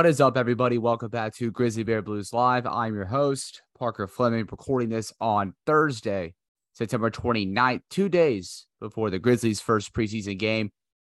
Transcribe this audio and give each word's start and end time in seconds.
What 0.00 0.06
is 0.06 0.18
up, 0.18 0.38
everybody? 0.38 0.78
Welcome 0.78 1.10
back 1.10 1.34
to 1.34 1.50
Grizzly 1.50 1.82
Bear 1.82 2.00
Blues 2.00 2.32
Live. 2.32 2.66
I'm 2.66 2.94
your 2.94 3.04
host, 3.04 3.60
Parker 3.78 4.06
Fleming, 4.06 4.48
recording 4.50 4.88
this 4.88 5.12
on 5.20 5.52
Thursday, 5.66 6.32
September 6.72 7.10
29th, 7.10 7.82
two 7.90 8.08
days 8.08 8.64
before 8.80 9.10
the 9.10 9.18
Grizzlies' 9.18 9.60
first 9.60 9.92
preseason 9.92 10.38
game 10.38 10.70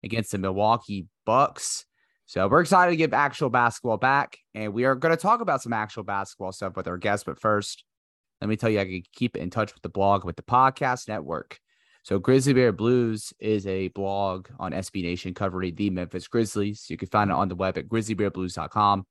against 0.03 0.33
the 0.33 0.37
Milwaukee 0.37 1.07
Bucks. 1.25 1.85
So 2.25 2.45
we're 2.49 2.59
excited 2.59 2.91
to 2.91 2.97
get 2.97 3.13
actual 3.13 3.49
basketball 3.49 3.95
back, 3.95 4.37
and 4.53 4.73
we 4.73 4.83
are 4.83 4.95
going 4.95 5.15
to 5.15 5.21
talk 5.21 5.39
about 5.39 5.61
some 5.61 5.71
actual 5.71 6.03
basketball 6.03 6.51
stuff 6.51 6.75
with 6.75 6.89
our 6.89 6.97
guests. 6.97 7.23
But 7.23 7.39
first, 7.39 7.85
let 8.41 8.49
me 8.49 8.57
tell 8.57 8.69
you, 8.69 8.81
I 8.81 8.83
can 8.83 9.03
keep 9.15 9.37
in 9.37 9.49
touch 9.49 9.73
with 9.73 9.83
the 9.83 9.87
blog, 9.87 10.25
with 10.25 10.35
the 10.35 10.43
podcast 10.43 11.07
network. 11.07 11.57
So 12.03 12.19
Grizzly 12.19 12.51
Bear 12.51 12.73
Blues 12.73 13.31
is 13.39 13.65
a 13.65 13.87
blog 13.87 14.49
on 14.59 14.73
SB 14.73 15.03
Nation 15.03 15.33
covering 15.33 15.73
the 15.75 15.89
Memphis 15.89 16.27
Grizzlies. 16.27 16.87
You 16.89 16.97
can 16.97 17.07
find 17.07 17.31
it 17.31 17.33
on 17.33 17.47
the 17.47 17.55
web 17.55 17.77
at 17.77 17.87
grizzlybearblues.com 17.87 19.05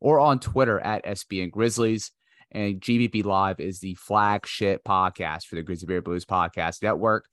or 0.00 0.20
on 0.20 0.38
Twitter 0.38 0.78
at 0.78 1.06
SBN 1.06 1.50
Grizzlies. 1.50 2.12
And 2.52 2.82
GBB 2.82 3.24
Live 3.24 3.60
is 3.60 3.80
the 3.80 3.94
flagship 3.94 4.84
podcast 4.84 5.46
for 5.46 5.54
the 5.54 5.62
Grizzly 5.62 5.86
Bear 5.86 6.02
Blues 6.02 6.26
podcast 6.26 6.82
network, 6.82 7.26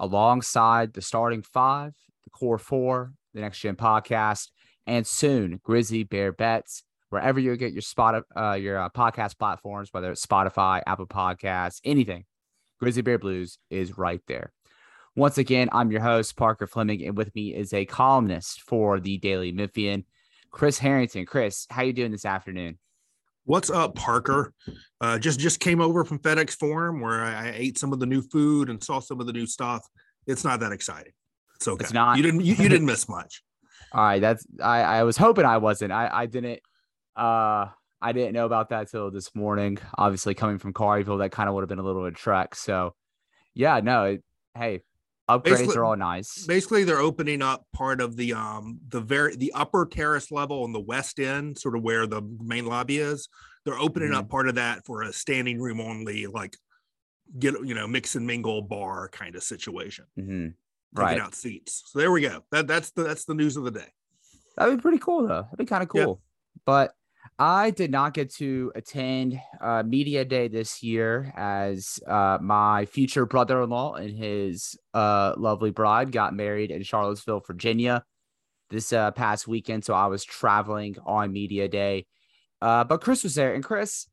alongside 0.00 0.94
the 0.94 1.02
starting 1.02 1.42
five, 1.42 1.92
the 2.24 2.30
core 2.30 2.58
four, 2.58 3.12
the 3.34 3.42
next 3.42 3.60
gen 3.60 3.76
podcast, 3.76 4.48
and 4.86 5.06
soon 5.06 5.60
Grizzly 5.62 6.02
Bear 6.02 6.32
Bets. 6.32 6.82
Wherever 7.10 7.38
you 7.38 7.54
get 7.58 7.74
your 7.74 7.82
spot, 7.82 8.22
uh, 8.34 8.54
your 8.54 8.78
uh, 8.78 8.88
podcast 8.88 9.38
platforms, 9.38 9.90
whether 9.92 10.10
it's 10.10 10.24
Spotify, 10.24 10.82
Apple 10.86 11.06
Podcasts, 11.06 11.80
anything, 11.84 12.24
Grizzly 12.78 13.02
Bear 13.02 13.18
Blues 13.18 13.58
is 13.70 13.96
right 13.96 14.20
there. 14.28 14.52
Once 15.14 15.38
again, 15.38 15.68
I'm 15.72 15.90
your 15.90 16.02
host, 16.02 16.36
Parker 16.36 16.66
Fleming, 16.66 17.06
and 17.06 17.16
with 17.16 17.34
me 17.34 17.54
is 17.54 17.72
a 17.72 17.86
columnist 17.86 18.60
for 18.60 19.00
the 19.00 19.16
Daily 19.16 19.50
Memphian, 19.50 20.04
Chris 20.50 20.78
Herrington. 20.78 21.24
Chris, 21.24 21.66
how 21.70 21.82
you 21.82 21.94
doing 21.94 22.12
this 22.12 22.26
afternoon? 22.26 22.78
What's 23.44 23.70
up, 23.70 23.94
Parker? 23.94 24.52
Uh, 25.00 25.18
just 25.18 25.40
just 25.40 25.60
came 25.60 25.80
over 25.80 26.04
from 26.04 26.18
FedEx 26.18 26.58
Forum 26.58 27.00
where 27.00 27.22
I, 27.22 27.48
I, 27.48 27.52
ate 27.54 27.78
some 27.78 27.92
of 27.92 28.00
the 28.00 28.06
new 28.06 28.20
food 28.20 28.68
and 28.68 28.82
saw 28.82 28.98
some 28.98 29.20
of 29.20 29.26
the 29.26 29.32
new 29.32 29.46
stuff. 29.46 29.86
It's 30.26 30.42
not 30.44 30.60
that 30.60 30.72
exciting. 30.72 31.12
It's 31.54 31.68
okay. 31.68 31.84
It's 31.84 31.92
not. 31.92 32.16
You 32.16 32.22
didn't. 32.24 32.40
You, 32.40 32.54
you 32.54 32.68
didn't 32.68 32.86
miss 32.86 33.08
much. 33.08 33.42
All 33.92 34.02
right. 34.02 34.20
That's. 34.20 34.44
I. 34.60 34.80
I 34.80 35.02
was 35.04 35.16
hoping 35.16 35.44
I 35.44 35.58
wasn't. 35.58 35.92
I. 35.92 36.10
I 36.12 36.26
didn't. 36.26 36.60
Uh. 37.14 37.66
I 38.06 38.12
didn't 38.12 38.34
know 38.34 38.46
about 38.46 38.68
that 38.68 38.88
till 38.88 39.10
this 39.10 39.34
morning. 39.34 39.78
Obviously, 39.98 40.32
coming 40.32 40.58
from 40.58 40.72
Collierville, 40.72 41.18
that 41.18 41.32
kind 41.32 41.48
of 41.48 41.56
would 41.56 41.62
have 41.62 41.68
been 41.68 41.80
a 41.80 41.82
little 41.82 42.02
bit 42.02 42.12
of 42.12 42.14
a 42.14 42.16
trek. 42.16 42.54
So, 42.54 42.94
yeah, 43.52 43.80
no, 43.80 44.04
it, 44.04 44.24
hey, 44.56 44.82
upgrades 45.28 45.42
basically, 45.42 45.76
are 45.78 45.84
all 45.84 45.96
nice. 45.96 46.46
Basically, 46.46 46.84
they're 46.84 47.00
opening 47.00 47.42
up 47.42 47.66
part 47.72 48.00
of 48.00 48.14
the 48.14 48.32
um 48.34 48.78
the 48.90 49.00
very 49.00 49.34
the 49.34 49.50
upper 49.56 49.86
terrace 49.86 50.30
level 50.30 50.62
on 50.62 50.72
the 50.72 50.78
west 50.78 51.18
end, 51.18 51.58
sort 51.58 51.74
of 51.74 51.82
where 51.82 52.06
the 52.06 52.22
main 52.38 52.64
lobby 52.64 52.98
is. 52.98 53.28
They're 53.64 53.76
opening 53.76 54.10
mm-hmm. 54.10 54.18
up 54.18 54.28
part 54.28 54.48
of 54.48 54.54
that 54.54 54.86
for 54.86 55.02
a 55.02 55.12
standing 55.12 55.60
room 55.60 55.80
only, 55.80 56.28
like 56.28 56.56
get 57.36 57.54
you 57.64 57.74
know 57.74 57.88
mix 57.88 58.14
and 58.14 58.24
mingle 58.24 58.62
bar 58.62 59.08
kind 59.08 59.34
of 59.34 59.42
situation. 59.42 60.04
Mm-hmm. 60.16 60.48
Right, 60.92 61.18
out 61.18 61.34
seats. 61.34 61.82
So 61.86 61.98
there 61.98 62.12
we 62.12 62.20
go. 62.20 62.44
That 62.52 62.68
that's 62.68 62.92
the 62.92 63.02
that's 63.02 63.24
the 63.24 63.34
news 63.34 63.56
of 63.56 63.64
the 63.64 63.72
day. 63.72 63.88
That'd 64.56 64.78
be 64.78 64.80
pretty 64.80 64.98
cool 64.98 65.26
though. 65.26 65.42
That'd 65.42 65.58
be 65.58 65.66
kind 65.66 65.82
of 65.82 65.88
cool. 65.88 66.00
Yep. 66.00 66.18
But 66.64 66.95
I 67.38 67.70
did 67.70 67.90
not 67.90 68.14
get 68.14 68.32
to 68.36 68.72
attend 68.74 69.38
uh, 69.60 69.82
media 69.86 70.24
day 70.24 70.48
this 70.48 70.82
year 70.82 71.34
as 71.36 72.00
uh, 72.06 72.38
my 72.40 72.86
future 72.86 73.26
brother-in-law 73.26 73.94
and 73.94 74.16
his 74.16 74.78
uh, 74.94 75.34
lovely 75.36 75.70
bride 75.70 76.12
got 76.12 76.34
married 76.34 76.70
in 76.70 76.82
Charlottesville, 76.82 77.42
Virginia, 77.46 78.04
this 78.70 78.90
uh, 78.92 79.10
past 79.10 79.46
weekend. 79.46 79.84
So 79.84 79.92
I 79.92 80.06
was 80.06 80.24
traveling 80.24 80.96
on 81.04 81.30
media 81.30 81.68
day, 81.68 82.06
uh, 82.62 82.84
but 82.84 83.02
Chris 83.02 83.22
was 83.22 83.34
there. 83.34 83.52
And 83.52 83.62
Chris, 83.62 84.06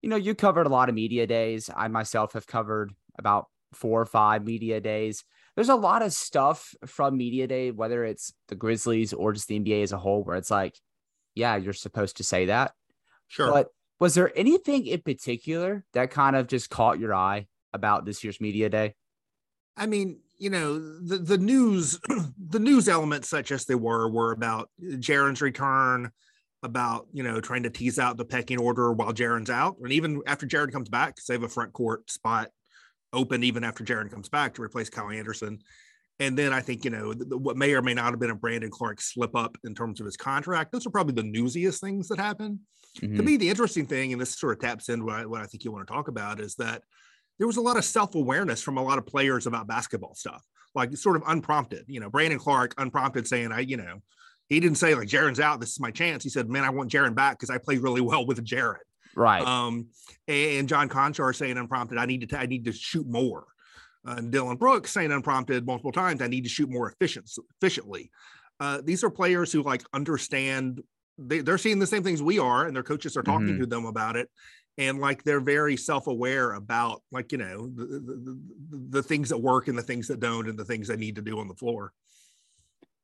you 0.00 0.08
know, 0.08 0.16
you 0.16 0.34
covered 0.34 0.66
a 0.66 0.70
lot 0.70 0.88
of 0.88 0.94
media 0.94 1.26
days. 1.26 1.68
I 1.74 1.88
myself 1.88 2.32
have 2.32 2.46
covered 2.46 2.94
about 3.18 3.48
four 3.74 4.00
or 4.00 4.06
five 4.06 4.46
media 4.46 4.80
days. 4.80 5.24
There's 5.56 5.68
a 5.68 5.74
lot 5.74 6.00
of 6.00 6.14
stuff 6.14 6.74
from 6.86 7.18
media 7.18 7.46
day, 7.46 7.70
whether 7.70 8.02
it's 8.02 8.32
the 8.48 8.54
Grizzlies 8.54 9.12
or 9.12 9.34
just 9.34 9.48
the 9.48 9.60
NBA 9.60 9.82
as 9.82 9.92
a 9.92 9.98
whole, 9.98 10.24
where 10.24 10.36
it's 10.36 10.50
like 10.50 10.80
yeah, 11.34 11.56
you're 11.56 11.72
supposed 11.72 12.18
to 12.18 12.24
say 12.24 12.46
that. 12.46 12.72
Sure. 13.28 13.50
But 13.50 13.68
was 13.98 14.14
there 14.14 14.32
anything 14.36 14.86
in 14.86 15.00
particular 15.00 15.84
that 15.92 16.10
kind 16.10 16.36
of 16.36 16.46
just 16.46 16.70
caught 16.70 16.98
your 16.98 17.14
eye 17.14 17.46
about 17.72 18.04
this 18.04 18.22
year's 18.24 18.40
media 18.40 18.68
day? 18.68 18.94
I 19.76 19.86
mean, 19.86 20.20
you 20.38 20.50
know, 20.50 20.78
the 20.78 21.18
the 21.18 21.38
news 21.38 21.98
the 22.48 22.58
news 22.58 22.88
elements 22.88 23.28
such 23.28 23.52
as 23.52 23.64
they 23.64 23.74
were 23.74 24.08
were 24.10 24.32
about 24.32 24.70
Jaren's 24.82 25.40
return, 25.40 26.10
about, 26.62 27.06
you 27.12 27.22
know, 27.22 27.40
trying 27.40 27.62
to 27.64 27.70
tease 27.70 27.98
out 27.98 28.16
the 28.16 28.24
pecking 28.24 28.58
order 28.58 28.92
while 28.92 29.12
Jaren's 29.12 29.50
out. 29.50 29.76
And 29.82 29.92
even 29.92 30.22
after 30.26 30.46
Jaren 30.46 30.72
comes 30.72 30.88
back, 30.88 31.14
because 31.14 31.26
they 31.26 31.34
have 31.34 31.42
a 31.42 31.48
front 31.48 31.72
court 31.72 32.10
spot 32.10 32.50
open 33.12 33.44
even 33.44 33.64
after 33.64 33.84
Jaren 33.84 34.10
comes 34.10 34.28
back 34.28 34.54
to 34.54 34.62
replace 34.62 34.88
Kyle 34.88 35.10
Anderson. 35.10 35.60
And 36.20 36.38
then 36.38 36.52
I 36.52 36.60
think, 36.60 36.84
you 36.84 36.90
know, 36.90 37.14
the, 37.14 37.36
what 37.36 37.56
may 37.56 37.72
or 37.74 37.82
may 37.82 37.94
not 37.94 38.10
have 38.10 38.20
been 38.20 38.30
a 38.30 38.34
Brandon 38.34 38.70
Clarke 38.70 39.00
slip 39.00 39.34
up 39.34 39.56
in 39.64 39.74
terms 39.74 40.00
of 40.00 40.06
his 40.06 40.16
contract. 40.16 40.72
Those 40.72 40.86
are 40.86 40.90
probably 40.90 41.14
the 41.14 41.28
newsiest 41.28 41.80
things 41.80 42.08
that 42.08 42.18
happen. 42.18 42.60
Mm-hmm. 43.00 43.16
To 43.16 43.22
me, 43.22 43.36
the 43.36 43.48
interesting 43.48 43.86
thing, 43.86 44.12
and 44.12 44.20
this 44.20 44.38
sort 44.38 44.52
of 44.52 44.60
taps 44.60 44.88
into 44.88 45.06
what 45.06 45.16
I, 45.16 45.26
what 45.26 45.40
I 45.40 45.46
think 45.46 45.64
you 45.64 45.72
want 45.72 45.86
to 45.86 45.92
talk 45.92 46.08
about, 46.08 46.40
is 46.40 46.54
that 46.56 46.82
there 47.38 47.46
was 47.46 47.56
a 47.56 47.62
lot 47.62 47.76
of 47.76 47.84
self 47.84 48.14
awareness 48.14 48.62
from 48.62 48.76
a 48.76 48.82
lot 48.82 48.98
of 48.98 49.06
players 49.06 49.46
about 49.46 49.66
basketball 49.66 50.14
stuff, 50.14 50.44
like 50.74 50.94
sort 50.96 51.16
of 51.16 51.22
unprompted. 51.26 51.84
You 51.88 52.00
know, 52.00 52.10
Brandon 52.10 52.38
Clarke 52.38 52.74
unprompted 52.78 53.26
saying, 53.26 53.50
I, 53.50 53.60
you 53.60 53.78
know, 53.78 54.02
he 54.48 54.60
didn't 54.60 54.76
say 54.76 54.94
like 54.94 55.08
Jaren's 55.08 55.40
out, 55.40 55.60
this 55.60 55.70
is 55.70 55.80
my 55.80 55.90
chance. 55.90 56.22
He 56.22 56.30
said, 56.30 56.48
man, 56.48 56.64
I 56.64 56.70
want 56.70 56.90
Jaren 56.90 57.14
back 57.14 57.38
because 57.38 57.50
I 57.50 57.58
played 57.58 57.82
really 57.82 58.02
well 58.02 58.26
with 58.26 58.44
Jaren. 58.44 58.76
Right. 59.16 59.42
Um, 59.42 59.88
and 60.28 60.68
John 60.68 60.88
Konchar 60.88 61.34
saying 61.34 61.56
unprompted, 61.56 61.98
I 61.98 62.06
need 62.06 62.20
to, 62.20 62.26
t- 62.26 62.36
I 62.36 62.46
need 62.46 62.66
to 62.66 62.72
shoot 62.72 63.06
more 63.06 63.44
and 64.04 64.30
Dillon 64.30 64.56
Brooks 64.56 64.90
saying 64.92 65.12
unprompted 65.12 65.66
multiple 65.66 65.92
times, 65.92 66.22
I 66.22 66.26
need 66.26 66.44
to 66.44 66.50
shoot 66.50 66.70
more 66.70 66.90
efficient, 66.90 67.30
efficiently. 67.56 68.10
Uh, 68.60 68.80
these 68.84 69.04
are 69.04 69.10
players 69.10 69.52
who 69.52 69.62
like 69.62 69.82
understand 69.92 70.82
they, 71.18 71.40
they're 71.40 71.58
seeing 71.58 71.78
the 71.78 71.86
same 71.86 72.02
things 72.02 72.22
we 72.22 72.38
are, 72.38 72.66
and 72.66 72.74
their 72.74 72.82
coaches 72.82 73.16
are 73.16 73.22
talking 73.22 73.48
mm-hmm. 73.48 73.60
to 73.60 73.66
them 73.66 73.84
about 73.84 74.16
it. 74.16 74.28
And 74.78 74.98
like 74.98 75.22
they're 75.22 75.40
very 75.40 75.76
self-aware 75.76 76.54
about 76.54 77.02
like 77.12 77.32
you 77.32 77.38
know 77.38 77.68
the, 77.68 77.84
the, 77.84 78.00
the, 78.70 78.86
the 78.88 79.02
things 79.02 79.28
that 79.28 79.38
work 79.38 79.68
and 79.68 79.76
the 79.76 79.82
things 79.82 80.08
that 80.08 80.20
don't 80.20 80.48
and 80.48 80.58
the 80.58 80.64
things 80.64 80.88
they 80.88 80.96
need 80.96 81.16
to 81.16 81.22
do 81.22 81.38
on 81.38 81.48
the 81.48 81.54
floor. 81.54 81.92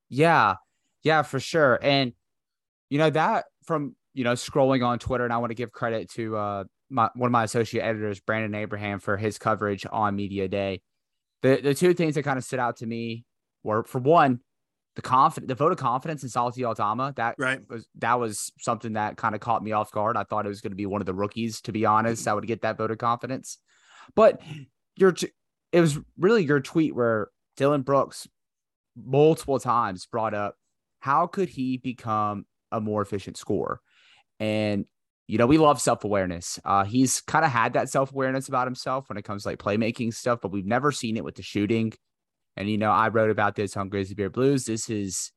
Yeah, 0.08 0.54
yeah, 1.02 1.22
for 1.22 1.38
sure. 1.38 1.78
And 1.82 2.14
you 2.88 2.98
know 2.98 3.10
that 3.10 3.44
from 3.64 3.94
you 4.14 4.24
know 4.24 4.32
scrolling 4.32 4.86
on 4.86 4.98
Twitter, 4.98 5.24
and 5.24 5.32
I 5.32 5.38
want 5.38 5.50
to 5.50 5.54
give 5.56 5.70
credit 5.70 6.10
to 6.12 6.36
uh 6.36 6.64
my 6.88 7.10
one 7.14 7.28
of 7.28 7.32
my 7.32 7.44
associate 7.44 7.82
editors, 7.82 8.20
Brandon 8.20 8.54
Abraham, 8.54 8.98
for 8.98 9.18
his 9.18 9.38
coverage 9.38 9.84
on 9.90 10.16
Media 10.16 10.48
Day 10.48 10.80
the 11.42 11.60
the 11.62 11.74
two 11.74 11.94
things 11.94 12.14
that 12.14 12.22
kind 12.22 12.38
of 12.38 12.44
stood 12.44 12.60
out 12.60 12.78
to 12.78 12.86
me 12.86 13.24
were 13.62 13.84
for 13.84 13.98
one, 13.98 14.40
the 14.96 15.02
confidence, 15.02 15.48
the 15.48 15.54
vote 15.54 15.72
of 15.72 15.78
confidence 15.78 16.22
in 16.22 16.28
Santi 16.28 16.64
Aldama. 16.64 17.14
That 17.16 17.36
right. 17.38 17.60
was 17.68 17.86
that 17.96 18.18
was 18.18 18.52
something 18.58 18.94
that 18.94 19.16
kind 19.16 19.34
of 19.34 19.40
caught 19.40 19.62
me 19.62 19.72
off 19.72 19.92
guard. 19.92 20.16
I 20.16 20.24
thought 20.24 20.46
it 20.46 20.48
was 20.48 20.60
going 20.60 20.72
to 20.72 20.76
be 20.76 20.86
one 20.86 21.00
of 21.00 21.06
the 21.06 21.14
rookies, 21.14 21.60
to 21.62 21.72
be 21.72 21.86
honest, 21.86 22.24
that 22.24 22.34
would 22.34 22.46
get 22.46 22.62
that 22.62 22.78
vote 22.78 22.90
of 22.90 22.98
confidence. 22.98 23.58
But 24.14 24.40
your 24.96 25.14
it 25.72 25.80
was 25.80 25.98
really 26.18 26.44
your 26.44 26.60
tweet 26.60 26.94
where 26.94 27.28
Dillon 27.56 27.82
Brooks 27.82 28.26
multiple 28.96 29.60
times 29.60 30.06
brought 30.06 30.34
up 30.34 30.56
how 31.00 31.26
could 31.26 31.48
he 31.48 31.76
become 31.76 32.44
a 32.72 32.80
more 32.80 33.02
efficient 33.02 33.36
scorer, 33.36 33.80
and 34.40 34.84
you 35.28 35.36
know, 35.36 35.46
we 35.46 35.58
love 35.58 35.80
self 35.80 36.04
awareness. 36.04 36.58
Uh, 36.64 36.84
he's 36.84 37.20
kind 37.20 37.44
of 37.44 37.50
had 37.50 37.74
that 37.74 37.90
self 37.90 38.10
awareness 38.10 38.48
about 38.48 38.66
himself 38.66 39.08
when 39.08 39.18
it 39.18 39.24
comes 39.24 39.42
to 39.42 39.50
like 39.50 39.58
playmaking 39.58 40.12
stuff, 40.14 40.40
but 40.42 40.50
we've 40.50 40.66
never 40.66 40.90
seen 40.90 41.16
it 41.18 41.24
with 41.24 41.36
the 41.36 41.42
shooting. 41.42 41.92
And 42.56 42.68
you 42.68 42.78
know, 42.78 42.90
I 42.90 43.08
wrote 43.08 43.30
about 43.30 43.54
this 43.54 43.76
on 43.76 43.90
Grizzly 43.90 44.14
Bear 44.14 44.30
Blues. 44.30 44.64
This 44.64 44.88
is 44.88 45.30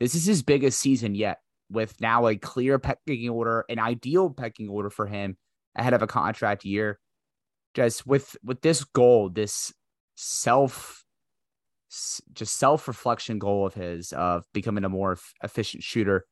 this 0.00 0.14
is 0.14 0.24
his 0.24 0.42
biggest 0.42 0.80
season 0.80 1.14
yet, 1.14 1.38
with 1.70 2.00
now 2.00 2.26
a 2.26 2.36
clear 2.36 2.78
pecking 2.78 3.28
order, 3.28 3.66
an 3.68 3.78
ideal 3.78 4.30
pecking 4.30 4.70
order 4.70 4.88
for 4.88 5.06
him 5.06 5.36
ahead 5.76 5.92
of 5.92 6.02
a 6.02 6.06
contract 6.06 6.64
year. 6.64 6.98
Just 7.74 8.06
with 8.06 8.36
with 8.42 8.62
this 8.62 8.82
goal, 8.82 9.28
this 9.28 9.74
self 10.16 11.04
just 12.32 12.56
self 12.56 12.88
reflection 12.88 13.38
goal 13.38 13.66
of 13.66 13.74
his 13.74 14.12
of 14.12 14.44
becoming 14.54 14.84
a 14.84 14.88
more 14.88 15.18
efficient 15.42 15.82
shooter 15.82 16.24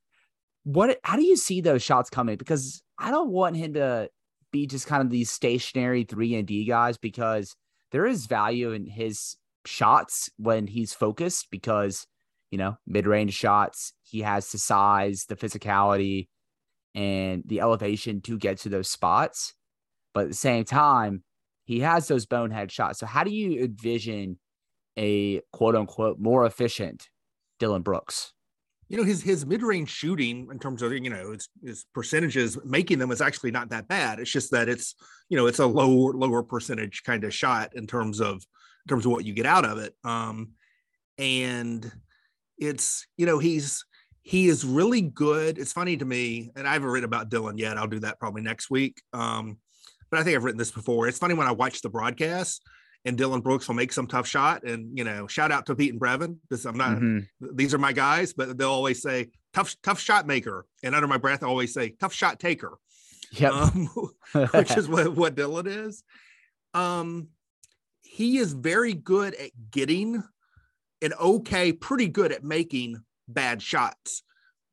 what 0.64 0.98
how 1.02 1.16
do 1.16 1.24
you 1.24 1.36
see 1.36 1.60
those 1.60 1.82
shots 1.82 2.10
coming? 2.10 2.36
Because 2.36 2.82
I 2.98 3.10
don't 3.10 3.30
want 3.30 3.56
him 3.56 3.74
to 3.74 4.08
be 4.52 4.66
just 4.66 4.86
kind 4.86 5.02
of 5.02 5.10
these 5.10 5.30
stationary 5.30 6.04
three 6.04 6.34
and 6.34 6.46
D 6.46 6.64
guys 6.64 6.98
because 6.98 7.56
there 7.90 8.06
is 8.06 8.26
value 8.26 8.72
in 8.72 8.86
his 8.86 9.36
shots 9.66 10.30
when 10.36 10.66
he's 10.66 10.92
focused 10.92 11.48
because 11.50 12.06
you 12.50 12.58
know 12.58 12.76
mid-range 12.86 13.32
shots 13.32 13.92
he 14.02 14.20
has 14.20 14.50
the 14.50 14.58
size 14.58 15.26
the 15.28 15.36
physicality 15.36 16.28
and 16.94 17.42
the 17.46 17.60
elevation 17.60 18.20
to 18.22 18.38
get 18.38 18.58
to 18.58 18.68
those 18.68 18.88
spots. 18.88 19.54
But 20.14 20.24
at 20.24 20.28
the 20.28 20.34
same 20.34 20.64
time 20.64 21.24
he 21.64 21.80
has 21.80 22.08
those 22.08 22.26
bonehead 22.26 22.70
shots. 22.70 22.98
So 22.98 23.06
how 23.06 23.24
do 23.24 23.30
you 23.30 23.64
envision 23.64 24.38
a 24.98 25.40
quote 25.52 25.74
unquote 25.74 26.18
more 26.18 26.44
efficient 26.44 27.08
dillon 27.58 27.82
brooks 27.82 28.32
you 28.92 28.98
know 28.98 29.04
his 29.04 29.22
his 29.22 29.46
mid 29.46 29.62
range 29.62 29.88
shooting 29.88 30.48
in 30.52 30.58
terms 30.58 30.82
of 30.82 30.92
you 30.92 31.08
know 31.08 31.32
his, 31.32 31.48
his 31.64 31.86
percentages 31.94 32.58
making 32.62 32.98
them 32.98 33.10
is 33.10 33.22
actually 33.22 33.50
not 33.50 33.70
that 33.70 33.88
bad. 33.88 34.20
It's 34.20 34.30
just 34.30 34.50
that 34.50 34.68
it's 34.68 34.94
you 35.30 35.36
know 35.38 35.46
it's 35.46 35.60
a 35.60 35.66
lower 35.66 36.12
lower 36.12 36.42
percentage 36.42 37.02
kind 37.02 37.24
of 37.24 37.32
shot 37.32 37.74
in 37.74 37.86
terms 37.86 38.20
of 38.20 38.34
in 38.34 38.88
terms 38.90 39.06
of 39.06 39.12
what 39.12 39.24
you 39.24 39.32
get 39.32 39.46
out 39.46 39.64
of 39.64 39.78
it. 39.78 39.94
Um, 40.04 40.50
and 41.16 41.90
it's 42.58 43.06
you 43.16 43.24
know 43.24 43.38
he's 43.38 43.82
he 44.20 44.46
is 44.46 44.62
really 44.62 45.00
good. 45.00 45.56
It's 45.56 45.72
funny 45.72 45.96
to 45.96 46.04
me, 46.04 46.50
and 46.54 46.68
I 46.68 46.74
haven't 46.74 46.90
written 46.90 47.08
about 47.08 47.30
Dillon 47.30 47.56
yet. 47.56 47.78
I'll 47.78 47.86
do 47.86 48.00
that 48.00 48.20
probably 48.20 48.42
next 48.42 48.70
week. 48.70 49.00
Um, 49.14 49.56
but 50.10 50.20
I 50.20 50.22
think 50.22 50.36
I've 50.36 50.44
written 50.44 50.58
this 50.58 50.70
before. 50.70 51.08
It's 51.08 51.18
funny 51.18 51.32
when 51.32 51.46
I 51.46 51.52
watch 51.52 51.80
the 51.80 51.88
broadcast 51.88 52.62
and 53.04 53.16
Dillon 53.18 53.40
Brooks 53.40 53.68
will 53.68 53.74
make 53.74 53.92
some 53.92 54.06
tough 54.06 54.26
shot. 54.26 54.64
And 54.64 54.96
you 54.96 55.04
know, 55.04 55.26
shout 55.26 55.52
out 55.52 55.66
to 55.66 55.74
Pete 55.74 55.92
and 55.92 56.00
Brevin 56.00 56.36
because 56.48 56.64
I'm 56.66 56.76
not; 56.76 56.96
mm-hmm. 56.96 57.46
these 57.56 57.74
are 57.74 57.78
my 57.78 57.92
guys, 57.92 58.32
but 58.32 58.56
they'll 58.56 58.70
always 58.70 59.02
say 59.02 59.30
tough, 59.52 59.76
tough 59.82 60.00
shot 60.00 60.26
maker, 60.26 60.66
and 60.82 60.94
under 60.94 61.08
my 61.08 61.18
breath, 61.18 61.42
I 61.42 61.46
always 61.46 61.74
say 61.74 61.90
tough 62.00 62.14
shot 62.14 62.38
taker. 62.38 62.78
Yep. 63.32 63.52
Um, 63.52 63.88
which 64.54 64.76
is 64.76 64.88
what 64.88 65.14
what 65.14 65.34
Dillon 65.34 65.66
is. 65.66 66.02
Um, 66.74 67.28
he 68.02 68.38
is 68.38 68.52
very 68.52 68.94
good 68.94 69.34
at 69.34 69.50
getting 69.70 70.22
and 71.00 71.14
okay, 71.14 71.72
pretty 71.72 72.08
good 72.08 72.32
at 72.32 72.44
making 72.44 73.02
bad 73.28 73.62
shots 73.62 74.22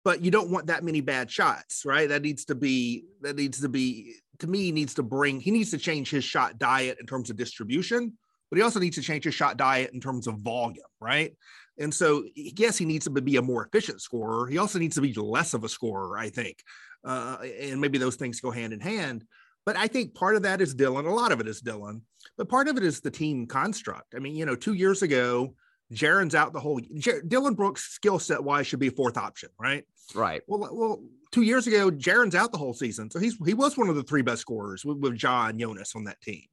but 0.04 0.24
you 0.24 0.32
don't 0.32 0.50
want 0.50 0.68
that 0.68 0.84
many 0.84 1.02
bad 1.02 1.30
shots, 1.30 1.84
right? 1.86 2.10
That 2.10 2.22
needs 2.22 2.46
to 2.46 2.56
be 2.56 3.06
that 3.22 3.36
needs 3.36 3.62
to 3.62 3.70
be 3.70 4.16
to 4.40 4.48
me 4.48 4.72
needs 4.72 4.94
to 4.96 5.04
bring 5.04 5.40
he 5.40 5.52
needs 5.52 5.72
to 5.72 5.78
change 5.78 6.10
his 6.10 6.24
shot 6.24 6.58
diet 6.58 6.98
in 7.00 7.06
terms 7.06 7.30
of 7.30 7.38
distribution, 7.38 8.18
but 8.50 8.58
he 8.58 8.64
also 8.64 8.80
needs 8.80 8.96
to 8.96 9.02
change 9.02 9.24
his 9.24 9.36
shot 9.36 9.58
diet 9.58 9.92
in 9.94 10.00
terms 10.00 10.28
of 10.28 10.36
volume, 10.40 10.84
right? 11.00 11.36
And 11.78 11.94
so 11.94 12.26
yes, 12.36 12.78
he 12.78 12.86
needs 12.86 13.06
to 13.06 13.12
be 13.12 13.38
a 13.38 13.42
more 13.42 13.66
efficient 13.66 14.02
scorer. 14.02 14.48
He 14.48 14.58
also 14.58 14.80
needs 14.80 14.96
to 14.96 15.02
be 15.02 15.14
less 15.14 15.54
of 15.54 15.64
a 15.64 15.70
scorer, 15.70 16.18
I 16.18 16.30
think. 16.30 16.64
Uh, 17.04 17.38
and 17.62 17.80
maybe 17.80 17.98
those 17.98 18.18
things 18.18 18.42
go 18.42 18.52
hand 18.52 18.74
in 18.74 18.82
hand. 18.82 19.24
But 19.66 19.78
I 19.78 19.88
think 19.88 20.16
part 20.16 20.36
of 20.36 20.42
that 20.44 20.62
is 20.62 20.74
dillon 20.74 21.06
A 21.06 21.14
lot 21.14 21.32
of 21.32 21.40
it 21.40 21.48
is 21.48 21.62
dillon 21.62 22.02
but 22.38 22.48
part 22.50 22.68
of 22.68 22.78
it 22.78 22.84
is 22.84 23.02
the 23.02 23.12
team 23.12 23.46
construct. 23.48 24.16
I 24.16 24.20
mean, 24.20 24.36
you 24.36 24.46
know, 24.46 24.56
two 24.56 24.74
years 24.74 25.02
ago, 25.02 25.56
Jaren's 25.94 26.36
out 26.36 26.54
the 26.54 26.60
whole. 26.60 26.80
J- 26.96 27.22
Dillon 27.28 27.54
Brooks 27.54 27.84
skill 27.84 28.18
set 28.18 28.44
wise 28.44 28.68
should 28.68 28.80
be 28.80 28.88
a 28.88 28.92
fourth 28.92 29.18
option, 29.18 29.50
right? 29.60 29.84
Right. 30.16 30.42
Well, 30.48 30.70
well, 30.72 31.04
two 31.32 31.42
years 31.42 31.68
ago, 31.68 31.92
Jaren's 31.92 32.36
out 32.36 32.52
the 32.52 32.58
whole 32.58 32.74
season, 32.74 33.10
so 33.10 33.20
he's 33.20 33.38
he 33.46 33.54
was 33.54 33.78
one 33.78 33.90
of 33.90 33.96
the 33.96 34.04
three 34.04 34.22
best 34.22 34.42
scorers 34.42 34.84
with, 34.86 34.98
with 34.98 35.16
John 35.16 35.58
Jonas 35.60 35.96
on 35.96 36.06
that 36.06 36.22
team. 36.22 36.44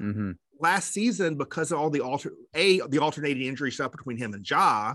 Mm-hmm. 0.00 0.32
Last 0.60 0.92
season, 0.92 1.36
because 1.36 1.72
of 1.72 1.78
all 1.78 1.90
the 1.90 2.00
alter 2.00 2.32
a 2.54 2.80
the 2.88 2.98
alternating 2.98 3.46
injury 3.46 3.70
stuff 3.70 3.92
between 3.92 4.16
him 4.16 4.34
and 4.34 4.48
Ja, 4.48 4.94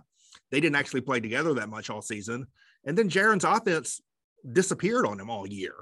they 0.52 0.60
didn't 0.60 0.76
actually 0.76 1.02
play 1.02 1.20
together 1.20 1.54
that 1.56 1.70
much 1.70 1.90
all 1.90 2.02
season, 2.02 2.48
and 2.86 2.98
then 2.98 3.10
Jaren's 3.10 3.44
offense 3.44 4.02
disappeared 4.52 5.06
on 5.06 5.20
him 5.20 5.30
all 5.30 5.48
year, 5.48 5.74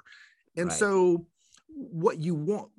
and 0.56 0.68
right. 0.70 0.78
so 0.78 1.26
what 1.68 2.20
you 2.20 2.36
want 2.36 2.70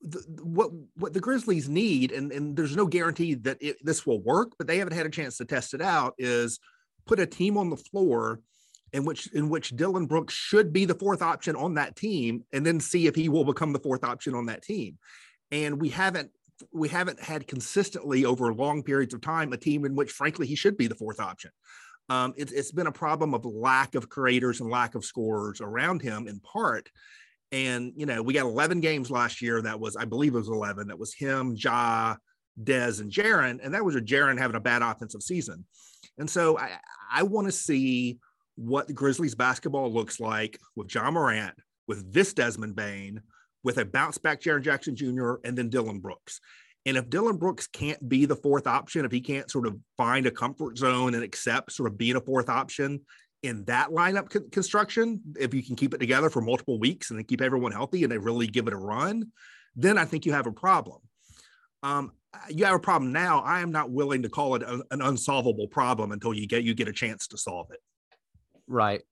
the, 0.00 0.20
what 0.42 0.70
what 0.96 1.12
the 1.12 1.20
Grizzlies 1.20 1.68
need, 1.68 2.12
and, 2.12 2.32
and 2.32 2.56
there's 2.56 2.76
no 2.76 2.86
guarantee 2.86 3.34
that 3.34 3.58
it, 3.60 3.76
this 3.82 4.06
will 4.06 4.22
work, 4.22 4.52
but 4.58 4.66
they 4.66 4.78
haven't 4.78 4.96
had 4.96 5.06
a 5.06 5.10
chance 5.10 5.36
to 5.38 5.44
test 5.44 5.74
it 5.74 5.82
out. 5.82 6.14
Is 6.18 6.60
put 7.06 7.20
a 7.20 7.26
team 7.26 7.56
on 7.56 7.70
the 7.70 7.76
floor 7.76 8.40
in 8.92 9.04
which 9.04 9.32
in 9.32 9.48
which 9.48 9.70
Dillon 9.70 10.06
Brooks 10.06 10.34
should 10.34 10.72
be 10.72 10.84
the 10.84 10.94
fourth 10.94 11.22
option 11.22 11.56
on 11.56 11.74
that 11.74 11.96
team, 11.96 12.44
and 12.52 12.64
then 12.64 12.80
see 12.80 13.06
if 13.06 13.14
he 13.14 13.28
will 13.28 13.44
become 13.44 13.72
the 13.72 13.78
fourth 13.78 14.04
option 14.04 14.34
on 14.34 14.46
that 14.46 14.62
team. 14.62 14.98
And 15.50 15.80
we 15.80 15.88
haven't 15.88 16.30
we 16.72 16.88
haven't 16.88 17.20
had 17.20 17.46
consistently 17.46 18.24
over 18.24 18.52
long 18.52 18.82
periods 18.82 19.14
of 19.14 19.20
time 19.20 19.52
a 19.52 19.56
team 19.56 19.84
in 19.84 19.94
which, 19.94 20.10
frankly, 20.10 20.46
he 20.46 20.56
should 20.56 20.76
be 20.76 20.86
the 20.86 20.94
fourth 20.94 21.20
option. 21.20 21.50
Um, 22.08 22.34
it, 22.36 22.50
it's 22.52 22.72
been 22.72 22.86
a 22.86 22.92
problem 22.92 23.34
of 23.34 23.44
lack 23.44 23.94
of 23.94 24.08
creators 24.08 24.60
and 24.60 24.70
lack 24.70 24.94
of 24.94 25.04
scorers 25.04 25.60
around 25.60 26.02
him 26.02 26.26
in 26.26 26.40
part. 26.40 26.88
And, 27.52 27.92
you 27.96 28.06
know, 28.06 28.22
we 28.22 28.34
got 28.34 28.46
11 28.46 28.80
games 28.80 29.10
last 29.10 29.40
year. 29.40 29.62
That 29.62 29.78
was, 29.80 29.96
I 29.96 30.04
believe 30.04 30.34
it 30.34 30.38
was 30.38 30.48
11. 30.48 30.88
That 30.88 30.98
was 30.98 31.14
him, 31.14 31.54
Ja, 31.56 32.16
Dez, 32.62 33.00
and 33.00 33.10
Jaren. 33.10 33.58
And 33.62 33.74
that 33.74 33.84
was 33.84 33.94
a 33.94 34.00
Jaren 34.00 34.38
having 34.38 34.56
a 34.56 34.60
bad 34.60 34.82
offensive 34.82 35.22
season. 35.22 35.64
And 36.18 36.28
so 36.28 36.58
I, 36.58 36.78
I 37.10 37.22
want 37.22 37.46
to 37.46 37.52
see 37.52 38.18
what 38.58 38.88
the 38.88 38.92
Grizzlies 38.92 39.36
basketball 39.36 39.92
looks 39.92 40.18
like 40.18 40.58
with 40.74 40.92
Ja 40.92 41.10
Morant, 41.10 41.54
with 41.86 42.12
this 42.12 42.32
Desmond 42.32 42.74
Bane, 42.74 43.22
with 43.62 43.78
a 43.78 43.84
bounce 43.84 44.18
back 44.18 44.40
Jaren 44.40 44.62
Jackson 44.62 44.96
Jr., 44.96 45.34
and 45.44 45.56
then 45.56 45.68
Dillon 45.68 46.00
Brooks. 46.00 46.40
And 46.84 46.96
if 46.96 47.08
Dillon 47.08 47.36
Brooks 47.36 47.68
can't 47.68 48.08
be 48.08 48.24
the 48.24 48.34
fourth 48.34 48.66
option, 48.66 49.04
if 49.04 49.12
he 49.12 49.20
can't 49.20 49.48
sort 49.48 49.66
of 49.66 49.78
find 49.96 50.26
a 50.26 50.30
comfort 50.30 50.76
zone 50.76 51.14
and 51.14 51.22
accept 51.22 51.72
sort 51.72 51.90
of 51.90 51.96
being 51.96 52.16
a 52.16 52.20
fourth 52.20 52.48
option 52.48 53.02
in 53.44 53.64
that 53.66 53.90
lineup 53.90 54.28
co- 54.30 54.48
construction, 54.50 55.20
if 55.38 55.54
you 55.54 55.62
can 55.62 55.76
keep 55.76 55.94
it 55.94 55.98
together 55.98 56.28
for 56.28 56.40
multiple 56.40 56.80
weeks 56.80 57.10
and 57.10 57.18
then 57.18 57.26
keep 57.26 57.40
everyone 57.40 57.70
healthy 57.70 58.02
and 58.02 58.10
they 58.10 58.18
really 58.18 58.48
give 58.48 58.66
it 58.66 58.72
a 58.72 58.76
run, 58.76 59.30
then 59.76 59.98
I 59.98 60.04
think 60.04 60.26
you 60.26 60.32
have 60.32 60.48
a 60.48 60.52
problem. 60.52 60.98
Um, 61.84 62.12
you 62.48 62.64
have 62.64 62.74
a 62.74 62.80
problem 62.80 63.12
now. 63.12 63.40
I 63.40 63.60
am 63.60 63.70
not 63.70 63.90
willing 63.90 64.22
to 64.22 64.28
call 64.28 64.56
it 64.56 64.62
a, 64.62 64.82
an 64.90 65.00
unsolvable 65.00 65.68
problem 65.68 66.10
until 66.10 66.34
you 66.34 66.48
get 66.48 66.64
you 66.64 66.74
get 66.74 66.88
a 66.88 66.92
chance 66.92 67.28
to 67.28 67.38
solve 67.38 67.68
it. 67.70 67.78
Right, 68.68 69.02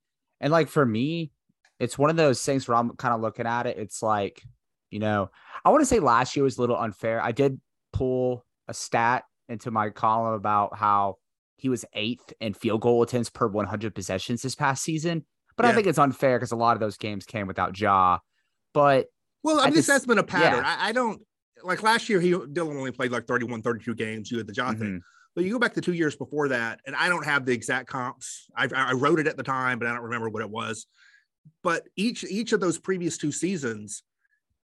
and 0.41 0.53
like 0.53 0.69
for 0.69 0.85
me, 0.85 1.33
it's 1.79 1.99
one 1.99 2.11
of 2.11 2.17
those 2.17 2.43
things 2.43 2.69
where 2.69 2.77
I'm 2.77 2.91
kind 2.97 3.15
of 3.15 3.21
looking 3.21 3.47
at 3.47 3.67
it. 3.67 3.79
It's 3.79 4.03
like, 4.03 4.43
you 4.91 4.99
know, 4.99 5.31
I 5.65 5.71
want 5.71 5.83
to 5.83 5.87
say 5.87 5.99
last 5.99 6.37
year 6.37 6.45
was 6.45 6.59
a 6.59 6.61
little 6.61 6.79
unfair. 6.79 7.21
I 7.21 7.33
did 7.33 7.61
pull 7.93 8.45
a 8.69 8.75
stat 8.75 9.25
into 9.49 9.71
my 9.71 9.91
column 9.91 10.35
about 10.35 10.77
how 10.77 11.17
he 11.57 11.69
was 11.69 11.85
eighth 11.95 12.33
in 12.41 12.55
field 12.55 12.83
goal 12.83 13.03
attempts 13.03 13.31
per 13.31 13.47
100 13.47 13.95
possessions 13.95 14.43
this 14.43 14.55
past 14.55 14.83
season. 14.83 15.25
But 15.57 15.65
yeah. 15.65 15.73
I 15.73 15.75
think 15.75 15.87
it's 15.87 15.99
unfair 15.99 16.39
because 16.39 16.53
a 16.53 16.57
lot 16.57 16.75
of 16.75 16.81
those 16.81 16.99
games 16.99 17.25
came 17.25 17.47
without 17.47 17.79
Ja. 17.79 18.19
But 18.75 19.07
well, 19.43 19.61
I 19.61 19.71
mean, 19.71 19.83
that's 19.83 20.05
been 20.05 20.19
a 20.19 20.23
pattern. 20.23 20.63
Yeah. 20.65 20.77
I, 20.79 20.89
I, 20.89 20.93
don't 20.93 21.23
like 21.63 21.83
last 21.83 22.09
year. 22.09 22.21
He 22.21 22.31
Dillon 22.31 22.77
only 22.77 22.91
played 22.91 23.11
like 23.11 23.27
31, 23.27 23.63
32 23.63 23.95
games. 23.95 24.31
You 24.31 24.39
had 24.39 24.47
the 24.47 24.55
Ja 24.55 24.71
mm-hmm. 24.71 24.81
thing. 24.81 25.03
But 25.37 25.45
you 25.45 25.53
go 25.53 25.59
back 25.59 25.75
to 25.75 25.83
two 25.83 25.93
years 25.93 26.17
before 26.17 26.49
that, 26.49 26.81
and 26.87 26.97
I 26.97 27.11
don't 27.11 27.27
have 27.27 27.45
the 27.45 27.53
exact 27.53 27.89
comps. 27.89 28.47
I, 28.57 28.69
I 28.75 28.95
wrote 28.95 29.21
it 29.21 29.27
at 29.27 29.37
the 29.37 29.43
time, 29.43 29.79
but 29.79 29.87
I 29.87 29.93
don't 29.93 30.05
remember 30.05 30.31
what 30.31 30.43
it 30.43 30.49
was. 30.49 30.87
But 31.63 31.85
each 31.95 32.25
each 32.25 32.53
of 32.53 32.61
those 32.61 32.79
previous 32.79 33.19
two 33.19 33.31
seasons, 33.31 34.03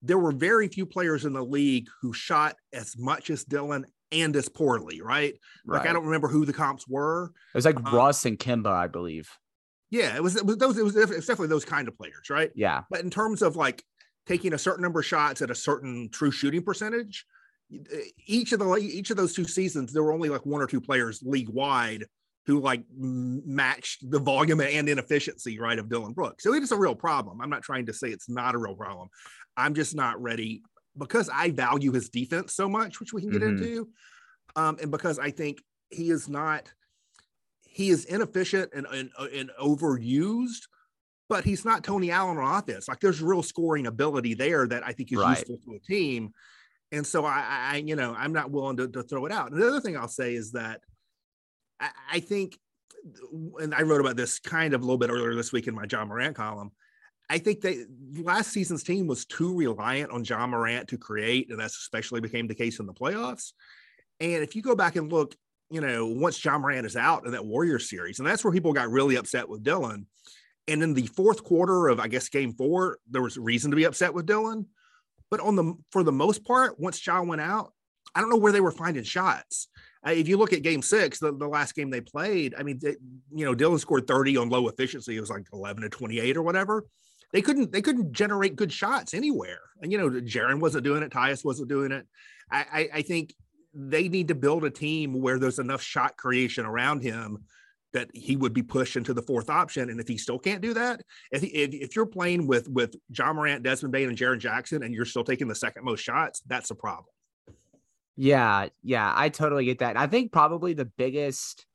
there 0.00 0.18
were 0.18 0.32
very 0.32 0.68
few 0.68 0.86
players 0.86 1.26
in 1.26 1.34
the 1.34 1.44
league 1.44 1.88
who 2.00 2.14
shot 2.14 2.56
as 2.72 2.96
much 2.98 3.28
as 3.28 3.44
Dillon 3.44 3.84
and 4.10 4.34
as 4.34 4.48
poorly, 4.48 5.02
right? 5.02 5.34
right? 5.66 5.78
Like 5.78 5.88
I 5.88 5.92
don't 5.92 6.06
remember 6.06 6.28
who 6.28 6.46
the 6.46 6.54
comps 6.54 6.88
were. 6.88 7.32
It 7.54 7.58
was 7.58 7.66
like 7.66 7.76
um, 7.76 7.94
Russ 7.94 8.24
and 8.24 8.38
Kemba, 8.38 8.72
I 8.72 8.86
believe. 8.86 9.28
Yeah, 9.90 10.16
it 10.16 10.22
was, 10.22 10.36
it 10.36 10.46
was 10.46 10.56
those. 10.56 10.78
It 10.78 10.84
was, 10.84 10.96
it 10.96 11.06
was 11.06 11.26
definitely 11.26 11.48
those 11.48 11.66
kind 11.66 11.86
of 11.86 11.96
players, 11.98 12.30
right? 12.30 12.50
Yeah. 12.54 12.82
But 12.90 13.00
in 13.00 13.10
terms 13.10 13.42
of 13.42 13.56
like 13.56 13.84
taking 14.26 14.54
a 14.54 14.58
certain 14.58 14.82
number 14.82 15.00
of 15.00 15.06
shots 15.06 15.42
at 15.42 15.50
a 15.50 15.54
certain 15.54 16.08
true 16.10 16.30
shooting 16.30 16.62
percentage, 16.62 17.26
each 18.26 18.52
of 18.52 18.58
the 18.58 18.74
each 18.76 19.10
of 19.10 19.16
those 19.16 19.34
two 19.34 19.44
seasons, 19.44 19.92
there 19.92 20.02
were 20.02 20.12
only 20.12 20.28
like 20.28 20.44
one 20.44 20.60
or 20.60 20.66
two 20.66 20.80
players 20.80 21.22
league 21.22 21.48
wide 21.48 22.04
who 22.46 22.60
like 22.60 22.82
matched 22.96 24.10
the 24.10 24.18
volume 24.18 24.60
and 24.60 24.88
inefficiency, 24.88 25.58
right, 25.58 25.78
of 25.78 25.88
Dillon 25.88 26.12
Brooks. 26.12 26.42
So 26.42 26.54
it 26.54 26.62
is 26.62 26.72
a 26.72 26.76
real 26.76 26.94
problem. 26.94 27.40
I'm 27.40 27.50
not 27.50 27.62
trying 27.62 27.86
to 27.86 27.92
say 27.92 28.08
it's 28.08 28.28
not 28.28 28.54
a 28.54 28.58
real 28.58 28.74
problem. 28.74 29.08
I'm 29.56 29.74
just 29.74 29.94
not 29.94 30.20
ready 30.20 30.62
because 30.98 31.30
I 31.32 31.50
value 31.50 31.92
his 31.92 32.08
defense 32.08 32.54
so 32.54 32.68
much, 32.68 33.00
which 33.00 33.12
we 33.12 33.20
can 33.20 33.30
get 33.30 33.42
mm-hmm. 33.42 33.62
into, 33.62 33.88
um, 34.56 34.76
and 34.82 34.90
because 34.90 35.18
I 35.18 35.30
think 35.30 35.62
he 35.90 36.10
is 36.10 36.28
not, 36.28 36.68
he 37.66 37.90
is 37.90 38.04
inefficient 38.06 38.72
and, 38.74 38.86
and, 38.86 39.10
and 39.32 39.50
overused, 39.60 40.66
but 41.28 41.44
he's 41.44 41.64
not 41.64 41.84
Tony 41.84 42.10
Allen 42.10 42.38
on 42.38 42.58
offense. 42.58 42.88
Like 42.88 43.00
there's 43.00 43.22
real 43.22 43.42
scoring 43.42 43.86
ability 43.86 44.34
there 44.34 44.66
that 44.66 44.82
I 44.84 44.92
think 44.92 45.12
is 45.12 45.18
right. 45.18 45.38
useful 45.38 45.58
to 45.64 45.74
a 45.76 45.78
team. 45.78 46.32
And 46.92 47.06
so 47.06 47.24
I, 47.24 47.70
I, 47.72 47.76
you 47.78 47.96
know, 47.96 48.14
I'm 48.16 48.34
not 48.34 48.50
willing 48.50 48.76
to, 48.76 48.86
to 48.88 49.02
throw 49.02 49.24
it 49.26 49.32
out. 49.32 49.50
And 49.50 49.60
the 49.60 49.66
other 49.66 49.80
thing 49.80 49.96
I'll 49.96 50.08
say 50.08 50.34
is 50.34 50.52
that 50.52 50.82
I, 51.80 51.88
I 52.12 52.20
think, 52.20 52.58
and 53.58 53.74
I 53.74 53.82
wrote 53.82 54.00
about 54.00 54.16
this 54.16 54.38
kind 54.38 54.74
of 54.74 54.82
a 54.82 54.84
little 54.84 54.98
bit 54.98 55.10
earlier 55.10 55.34
this 55.34 55.52
week 55.52 55.66
in 55.66 55.74
my 55.74 55.86
Ja 55.90 56.04
Morant 56.04 56.36
column. 56.36 56.70
I 57.30 57.38
think 57.38 57.62
that 57.62 57.86
last 58.22 58.52
season's 58.52 58.82
team 58.82 59.06
was 59.06 59.24
too 59.24 59.56
reliant 59.56 60.12
on 60.12 60.22
Ja 60.22 60.46
Morant 60.46 60.88
to 60.88 60.98
create, 60.98 61.50
and 61.50 61.58
that's 61.58 61.78
especially 61.78 62.20
became 62.20 62.46
the 62.46 62.54
case 62.54 62.78
in 62.78 62.84
the 62.84 62.92
playoffs. 62.92 63.52
And 64.20 64.42
if 64.42 64.54
you 64.54 64.60
go 64.60 64.76
back 64.76 64.96
and 64.96 65.10
look, 65.10 65.34
you 65.70 65.80
know, 65.80 66.06
once 66.06 66.44
Ja 66.44 66.58
Morant 66.58 66.84
is 66.84 66.96
out 66.96 67.24
in 67.24 67.32
that 67.32 67.46
Warrior 67.46 67.78
series, 67.78 68.18
and 68.18 68.28
that's 68.28 68.44
where 68.44 68.52
people 68.52 68.74
got 68.74 68.90
really 68.90 69.16
upset 69.16 69.48
with 69.48 69.62
Dillon. 69.62 70.06
And 70.68 70.82
in 70.82 70.92
the 70.92 71.06
fourth 71.06 71.42
quarter 71.42 71.88
of, 71.88 71.98
I 71.98 72.08
guess, 72.08 72.28
game 72.28 72.52
four, 72.52 72.98
there 73.10 73.22
was 73.22 73.38
reason 73.38 73.70
to 73.70 73.76
be 73.76 73.84
upset 73.84 74.12
with 74.12 74.26
Dillon. 74.26 74.66
But 75.32 75.40
on 75.40 75.56
the 75.56 75.74
for 75.90 76.04
the 76.04 76.12
most 76.12 76.44
part, 76.44 76.78
once 76.78 77.04
Ja 77.04 77.20
went 77.22 77.40
out, 77.40 77.72
I 78.14 78.20
don't 78.20 78.30
know 78.30 78.36
where 78.36 78.52
they 78.52 78.60
were 78.60 78.70
finding 78.70 79.02
shots. 79.02 79.66
Uh, 80.06 80.10
if 80.10 80.28
you 80.28 80.36
look 80.36 80.52
at 80.52 80.62
game 80.62 80.82
six, 80.82 81.18
the, 81.18 81.32
the 81.32 81.48
last 81.48 81.74
game 81.74 81.90
they 81.90 82.00
played, 82.00 82.54
I 82.56 82.62
mean, 82.62 82.78
they, 82.80 82.96
you 83.32 83.44
know, 83.44 83.54
Dillon 83.54 83.78
scored 83.78 84.06
30 84.06 84.36
on 84.36 84.48
low 84.48 84.68
efficiency. 84.68 85.16
It 85.16 85.20
was 85.20 85.30
like 85.30 85.46
11 85.52 85.82
to 85.82 85.88
28 85.88 86.36
or 86.36 86.42
whatever 86.42 86.86
they 87.32 87.40
couldn't 87.40 87.72
they 87.72 87.82
couldn't 87.82 88.12
generate 88.12 88.56
good 88.56 88.72
shots 88.72 89.14
anywhere. 89.14 89.60
And 89.80 89.90
you 89.90 89.98
know, 89.98 90.10
Jaren 90.10 90.60
wasn't 90.60 90.84
doing 90.84 91.02
it, 91.02 91.10
Tyus 91.10 91.44
wasn't 91.44 91.68
doing 91.68 91.92
it. 91.92 92.06
I, 92.50 92.66
I, 92.72 92.88
I 92.94 93.02
think 93.02 93.34
they 93.74 94.08
need 94.08 94.28
to 94.28 94.34
build 94.34 94.64
a 94.64 94.70
team 94.70 95.14
where 95.14 95.38
there's 95.38 95.58
enough 95.58 95.82
shot 95.82 96.16
creation 96.16 96.66
around 96.66 97.02
him 97.02 97.44
that 97.92 98.08
he 98.14 98.36
would 98.36 98.52
be 98.52 98.62
pushed 98.62 98.96
into 98.96 99.12
the 99.12 99.22
fourth 99.22 99.50
option. 99.50 99.90
And 99.90 100.00
if 100.00 100.08
he 100.08 100.16
still 100.16 100.38
can't 100.38 100.62
do 100.62 100.74
that, 100.74 101.02
if, 101.30 101.42
he, 101.42 101.48
if, 101.48 101.74
if 101.74 101.96
you're 101.96 102.06
playing 102.06 102.46
with 102.46 102.68
with 102.68 102.94
Ja 103.16 103.32
Morant, 103.32 103.62
Desmond 103.62 103.92
Bane, 103.92 104.08
and 104.08 104.18
Jaren 104.18 104.38
Jackson, 104.38 104.82
and 104.82 104.94
you're 104.94 105.04
still 105.04 105.24
taking 105.24 105.48
the 105.48 105.54
second 105.54 105.84
most 105.84 106.00
shots, 106.00 106.42
that's 106.46 106.70
a 106.70 106.74
problem. 106.74 107.06
Yeah, 108.16 108.68
yeah, 108.82 109.12
I 109.14 109.28
totally 109.30 109.64
get 109.64 109.78
that. 109.78 109.96
I 109.96 110.06
think 110.06 110.32
probably 110.32 110.74
the 110.74 110.84
biggest 110.84 111.66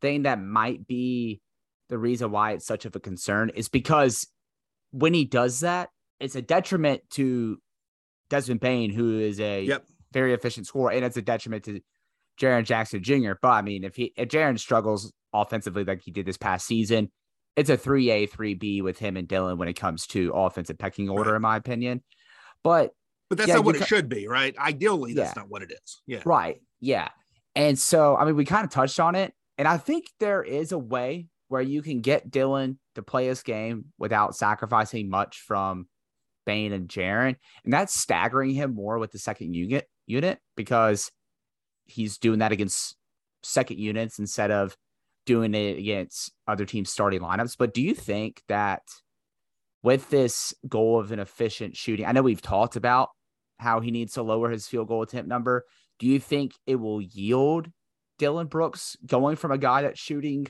thing 0.00 0.22
that 0.22 0.40
might 0.40 0.86
be 0.86 1.40
the 1.88 1.98
reason 1.98 2.30
why 2.30 2.52
it's 2.52 2.66
such 2.66 2.84
of 2.84 2.96
a 2.96 3.00
concern 3.00 3.50
is 3.54 3.68
because 3.68 4.26
when 4.90 5.14
he 5.14 5.24
does 5.24 5.60
that, 5.60 5.90
it's 6.20 6.34
a 6.34 6.42
detriment 6.42 7.02
to 7.10 7.58
Desmond 8.30 8.60
Bane, 8.60 8.90
who 8.90 9.18
is 9.18 9.38
a 9.40 9.64
yep. 9.64 9.84
very 10.12 10.32
efficient 10.32 10.66
scorer, 10.66 10.92
and 10.92 11.04
it's 11.04 11.16
a 11.16 11.22
detriment 11.22 11.64
to 11.64 11.80
Jaren 12.40 12.64
Jackson 12.64 13.02
Jr. 13.02 13.32
But 13.40 13.50
I 13.50 13.62
mean, 13.62 13.84
if 13.84 13.96
he 13.96 14.12
if 14.16 14.28
Jaren 14.28 14.58
struggles 14.58 15.12
offensively 15.34 15.84
like 15.84 16.00
he 16.02 16.12
did 16.12 16.24
this 16.24 16.38
past 16.38 16.66
season, 16.66 17.10
it's 17.56 17.70
a 17.70 17.76
three 17.76 18.10
A 18.10 18.26
three 18.26 18.54
B 18.54 18.80
with 18.80 18.98
him 18.98 19.16
and 19.16 19.28
Dillon 19.28 19.58
when 19.58 19.68
it 19.68 19.74
comes 19.74 20.06
to 20.08 20.32
offensive 20.34 20.78
pecking 20.78 21.10
order, 21.10 21.32
right. 21.32 21.36
in 21.36 21.42
my 21.42 21.56
opinion. 21.56 22.02
But 22.62 22.92
but 23.28 23.38
that's 23.38 23.48
yeah, 23.48 23.56
not 23.56 23.64
what 23.64 23.76
it 23.76 23.86
should 23.86 24.08
be, 24.08 24.28
right? 24.28 24.56
Ideally, 24.56 25.14
that's 25.14 25.34
yeah. 25.36 25.42
not 25.42 25.50
what 25.50 25.62
it 25.62 25.72
is. 25.72 26.02
Yeah. 26.06 26.22
Right. 26.24 26.60
Yeah. 26.80 27.08
And 27.54 27.78
so, 27.78 28.16
I 28.16 28.24
mean, 28.24 28.36
we 28.36 28.44
kind 28.44 28.64
of 28.64 28.70
touched 28.70 29.00
on 29.00 29.14
it. 29.14 29.32
And 29.56 29.68
I 29.68 29.76
think 29.76 30.06
there 30.20 30.42
is 30.42 30.72
a 30.72 30.78
way 30.78 31.26
where 31.48 31.62
you 31.62 31.82
can 31.82 32.00
get 32.00 32.30
Dillon 32.30 32.78
to 32.96 33.02
play 33.02 33.26
his 33.26 33.42
game 33.42 33.86
without 33.98 34.34
sacrificing 34.34 35.08
much 35.08 35.38
from 35.46 35.86
Bane 36.44 36.72
and 36.72 36.88
Jaren. 36.88 37.36
And 37.64 37.72
that's 37.72 37.98
staggering 37.98 38.50
him 38.50 38.74
more 38.74 38.98
with 38.98 39.12
the 39.12 39.18
second 39.18 39.54
unit 39.54 39.88
unit 40.06 40.38
because 40.56 41.10
he's 41.86 42.18
doing 42.18 42.40
that 42.40 42.52
against 42.52 42.96
second 43.42 43.78
units 43.78 44.18
instead 44.18 44.50
of 44.50 44.76
doing 45.26 45.54
it 45.54 45.78
against 45.78 46.32
other 46.46 46.64
teams 46.64 46.90
starting 46.90 47.20
lineups. 47.20 47.56
But 47.58 47.74
do 47.74 47.80
you 47.80 47.94
think 47.94 48.42
that 48.48 48.82
with 49.82 50.08
this 50.10 50.54
goal 50.66 50.98
of 50.98 51.12
an 51.12 51.18
efficient 51.18 51.76
shooting, 51.76 52.06
I 52.06 52.12
know 52.12 52.22
we've 52.22 52.42
talked 52.42 52.76
about 52.76 53.10
how 53.58 53.80
he 53.80 53.90
needs 53.90 54.14
to 54.14 54.22
lower 54.22 54.50
his 54.50 54.66
field 54.66 54.88
goal 54.88 55.02
attempt 55.02 55.28
number. 55.28 55.64
Do 55.98 56.06
you 56.06 56.18
think 56.18 56.54
it 56.66 56.76
will 56.76 57.00
yield 57.00 57.70
Dillon 58.18 58.46
Brooks 58.46 58.96
going 59.06 59.36
from 59.36 59.52
a 59.52 59.58
guy 59.58 59.82
that's 59.82 60.00
shooting 60.00 60.46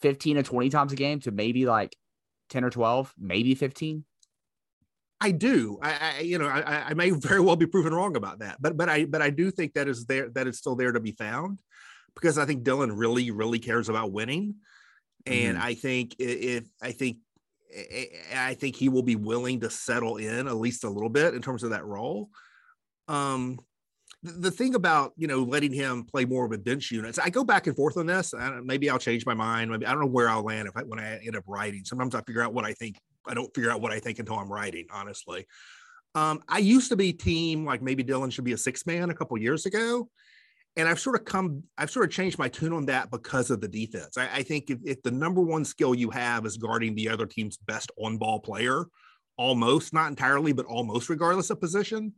15 0.00 0.36
to 0.36 0.42
20 0.42 0.70
times 0.70 0.92
a 0.92 0.96
game 0.96 1.20
to 1.20 1.30
maybe 1.30 1.66
like 1.66 1.96
10 2.50 2.64
or 2.64 2.70
12, 2.70 3.14
maybe 3.18 3.54
15? 3.54 4.04
I 5.20 5.30
do. 5.30 5.78
I, 5.80 5.94
I 6.00 6.20
you 6.20 6.38
know, 6.38 6.46
I, 6.46 6.90
I, 6.90 6.94
may 6.94 7.10
very 7.10 7.40
well 7.40 7.56
be 7.56 7.66
proven 7.66 7.94
wrong 7.94 8.16
about 8.16 8.40
that, 8.40 8.58
but 8.60 8.76
but 8.76 8.88
I 8.88 9.06
but 9.06 9.22
I 9.22 9.30
do 9.30 9.50
think 9.50 9.72
that 9.72 9.88
is 9.88 10.04
there 10.04 10.28
that 10.30 10.46
is 10.46 10.58
still 10.58 10.76
there 10.76 10.92
to 10.92 11.00
be 11.00 11.12
found 11.12 11.60
because 12.14 12.38
I 12.38 12.46
think 12.46 12.64
Dillon 12.64 12.96
really 12.96 13.30
really 13.30 13.58
cares 13.58 13.88
about 13.88 14.12
winning, 14.12 14.56
and 15.26 15.56
mm-hmm. 15.56 15.66
I 15.66 15.74
think 15.74 16.16
if 16.18 16.64
I 16.82 16.92
think 16.92 17.18
I 18.34 18.54
think 18.54 18.76
he 18.76 18.88
will 18.88 19.02
be 19.02 19.16
willing 19.16 19.60
to 19.60 19.70
settle 19.70 20.16
in 20.16 20.46
at 20.46 20.56
least 20.56 20.84
a 20.84 20.88
little 20.88 21.08
bit 21.08 21.34
in 21.34 21.42
terms 21.42 21.62
of 21.62 21.70
that 21.70 21.84
role. 21.84 22.28
Um, 23.08 23.58
the 24.22 24.50
thing 24.50 24.74
about 24.74 25.12
you 25.16 25.26
know 25.26 25.42
letting 25.42 25.72
him 25.72 26.04
play 26.04 26.24
more 26.24 26.46
with 26.46 26.64
bench 26.64 26.90
units, 26.90 27.18
I 27.18 27.30
go 27.30 27.44
back 27.44 27.66
and 27.66 27.76
forth 27.76 27.96
on 27.96 28.06
this. 28.06 28.32
maybe 28.62 28.88
I'll 28.88 28.98
change 28.98 29.26
my 29.26 29.34
mind. 29.34 29.70
Maybe 29.70 29.86
I 29.86 29.90
don't 29.90 30.00
know 30.00 30.06
where 30.06 30.28
I'll 30.28 30.42
land 30.42 30.68
if 30.68 30.76
I, 30.76 30.82
when 30.82 30.98
I 30.98 31.18
end 31.24 31.36
up 31.36 31.44
writing. 31.46 31.84
Sometimes 31.84 32.14
I 32.14 32.22
figure 32.22 32.42
out 32.42 32.54
what 32.54 32.64
I 32.64 32.72
think. 32.72 32.98
I 33.26 33.34
don't 33.34 33.54
figure 33.54 33.70
out 33.70 33.80
what 33.80 33.92
I 33.92 34.00
think 34.00 34.18
until 34.18 34.36
I'm 34.36 34.50
writing. 34.50 34.86
Honestly, 34.90 35.46
um, 36.14 36.42
I 36.48 36.58
used 36.58 36.88
to 36.90 36.96
be 36.96 37.12
team 37.12 37.64
like 37.64 37.82
maybe 37.82 38.02
Dillon 38.02 38.30
should 38.30 38.44
be 38.44 38.52
a 38.52 38.58
six 38.58 38.86
man 38.86 39.10
a 39.10 39.14
couple 39.14 39.36
years 39.36 39.66
ago, 39.66 40.08
and 40.76 40.88
I've 40.88 40.98
sort 40.98 41.16
of 41.16 41.24
come, 41.24 41.62
I've 41.78 41.90
sort 41.90 42.06
of 42.06 42.12
changed 42.12 42.38
my 42.38 42.48
tune 42.48 42.72
on 42.72 42.86
that 42.86 43.10
because 43.10 43.50
of 43.50 43.60
the 43.60 43.68
defense. 43.68 44.18
I, 44.18 44.28
I 44.32 44.42
think 44.42 44.70
if, 44.70 44.78
if, 44.84 45.02
the 45.02 45.10
number 45.10 45.40
one 45.40 45.64
skill 45.64 45.94
you 45.94 46.10
have 46.10 46.46
is 46.46 46.56
guarding 46.56 46.94
the 46.94 47.08
other 47.08 47.26
team's 47.26 47.56
best 47.56 47.92
on 47.96 48.18
ball 48.18 48.40
player, 48.40 48.86
almost 49.36 49.92
not 49.92 50.08
entirely, 50.08 50.52
but 50.52 50.66
almost 50.66 51.08
regardless 51.08 51.50
of 51.50 51.60
position, 51.60 52.12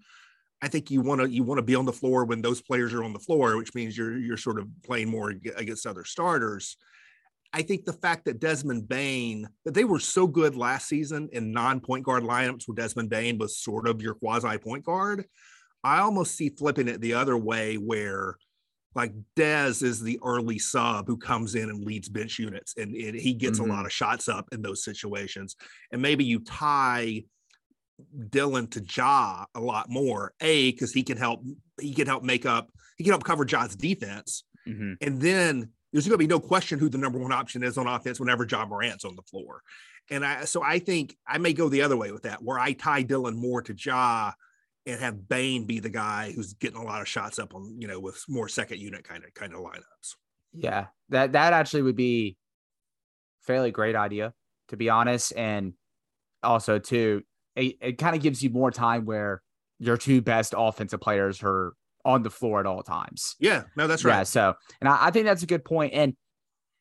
I 0.63 0.69
think 0.69 0.91
you 0.91 1.03
want 1.03 1.21
to 1.21 1.29
you 1.29 1.43
want 1.43 1.59
to 1.59 1.63
be 1.63 1.75
on 1.75 1.85
the 1.85 1.93
floor 1.93 2.25
when 2.25 2.41
those 2.41 2.63
players 2.63 2.95
are 2.95 3.05
on 3.05 3.13
the 3.13 3.19
floor, 3.19 3.59
which 3.59 3.75
means 3.75 3.97
you're 3.97 4.17
you're 4.17 4.39
sort 4.39 4.59
of 4.59 4.67
playing 4.85 5.11
more 5.11 5.31
against 5.31 5.87
other 5.87 6.05
starters. 6.05 6.79
I 7.53 7.63
think 7.63 7.85
the 7.85 7.93
fact 7.93 8.25
that 8.25 8.41
Desmond 8.41 8.89
Bane 8.89 9.49
that 9.65 9.75
they 9.75 9.85
were 9.85 10.01
so 10.01 10.27
good 10.27 10.57
last 10.57 10.89
season 10.89 11.29
in 11.33 11.53
non-point 11.53 12.05
guard 12.05 12.23
lineups 12.23 12.67
where 12.67 12.75
Desmond 12.75 13.11
Bane 13.11 13.39
was 13.39 13.59
sort 13.59 13.87
of 13.87 14.01
your 14.01 14.15
quasi 14.15 14.57
point 14.59 14.85
guard. 14.85 15.27
I 15.85 16.01
almost 16.01 16.35
see 16.35 16.49
flipping 16.49 16.89
it 16.89 17.01
the 17.01 17.15
other 17.15 17.37
way 17.37 17.77
where 17.77 18.37
like 18.97 19.13
Dez 19.37 19.83
is 19.83 20.01
the 20.01 20.19
early 20.25 20.59
sub 20.59 21.07
who 21.07 21.19
comes 21.19 21.55
in 21.55 21.69
and 21.69 21.85
leads 21.85 22.09
bench 22.09 22.39
units 22.39 22.75
and, 22.79 22.95
and 22.95 23.15
he 23.15 23.35
gets 23.35 23.61
mm-hmm. 23.61 23.71
a 23.71 23.75
lot 23.75 23.85
of 23.85 23.93
shots 23.93 24.27
up 24.27 24.49
in 24.53 24.63
those 24.63 24.83
situations. 24.83 25.55
And 25.93 26.01
maybe 26.01 26.25
you 26.25 26.41
tie 26.41 27.25
Dillon 28.31 28.69
to 28.69 28.83
Ja 28.83 29.45
a 29.55 29.61
lot 29.61 29.91
more. 29.91 30.33
A 30.41 30.73
because 30.73 30.95
he 30.95 31.03
can 31.03 31.19
help 31.19 31.43
he 31.79 31.93
can 31.93 32.07
help 32.07 32.23
make 32.23 32.47
up 32.47 32.71
he 32.97 33.05
can 33.05 33.13
help 33.13 33.25
cover 33.25 33.45
Ja's 33.45 33.77
defense. 33.77 34.45
Mm-hmm. 34.67 34.95
And 35.03 35.21
then 35.21 35.71
there's 35.93 36.09
going 36.09 36.19
to 36.19 36.25
be 36.25 36.27
no 36.27 36.41
question 36.41 36.79
who 36.79 36.89
the 36.89 36.99
number 36.99 37.19
one 37.19 37.33
option 37.33 37.63
is 37.63 37.77
on 37.77 37.87
offense 37.87 38.19
whenever 38.19 38.47
Ja 38.51 38.65
Morant's 38.65 39.05
on 39.05 39.15
the 39.15 39.23
floor. 39.23 39.61
And 40.11 40.25
I 40.25 40.47
so 40.47 40.63
I 40.63 40.79
think 40.79 41.17
I 41.29 41.37
may 41.37 41.53
go 41.53 41.69
the 41.69 41.83
other 41.83 41.99
way 41.99 42.13
with 42.13 42.23
that, 42.23 42.43
where 42.43 42.59
I 42.59 42.73
tie 42.73 43.03
Dillon 43.03 43.37
more 43.37 43.61
to 43.61 43.75
Ja 43.79 44.33
and 44.87 45.01
have 45.01 45.29
Bane 45.29 45.67
be 45.67 45.81
the 45.81 45.91
guy 45.91 46.33
who's 46.33 46.55
getting 46.55 46.79
a 46.79 46.85
lot 46.85 47.01
of 47.01 47.09
shots 47.09 47.39
up 47.39 47.55
on, 47.55 47.77
you 47.79 47.89
know, 47.89 47.99
with 47.99 48.23
more 48.29 48.49
second 48.49 48.81
unit 48.81 49.05
kind 49.05 49.25
of 49.25 49.35
kind 49.35 49.53
of 49.53 49.61
lineups. 49.61 50.15
Yeah. 50.53 50.87
That 51.09 51.33
that 51.33 51.53
actually 51.53 51.83
would 51.83 51.97
be 51.97 52.37
fairly 53.43 53.71
great 53.71 53.97
idea, 53.97 54.33
to 54.69 54.77
be 54.77 54.89
honest. 54.89 55.33
And 55.37 55.75
also 56.43 56.79
too, 56.79 57.23
it, 57.57 57.77
it 57.81 57.99
kind 57.99 58.15
of 58.15 58.23
gives 58.23 58.43
you 58.43 58.51
more 58.51 58.71
time 58.71 59.05
where 59.05 59.43
your 59.79 59.97
two 59.97 60.23
best 60.23 60.55
offensive 60.57 61.01
players 61.01 61.43
are 61.43 61.75
on 62.05 62.23
the 62.23 62.31
floor 62.31 62.61
at 62.61 62.67
all 62.67 62.83
times. 62.83 63.35
Yeah, 63.41 63.65
no, 63.77 63.87
that's 63.87 64.05
right. 64.05 64.19
Yeah, 64.19 64.23
so 64.23 64.55
and 64.81 64.89
I, 64.89 65.07
I 65.07 65.11
think 65.11 65.27
that's 65.27 65.43
a 65.43 65.47
good 65.47 65.65
point. 65.65 65.93
And 65.93 66.15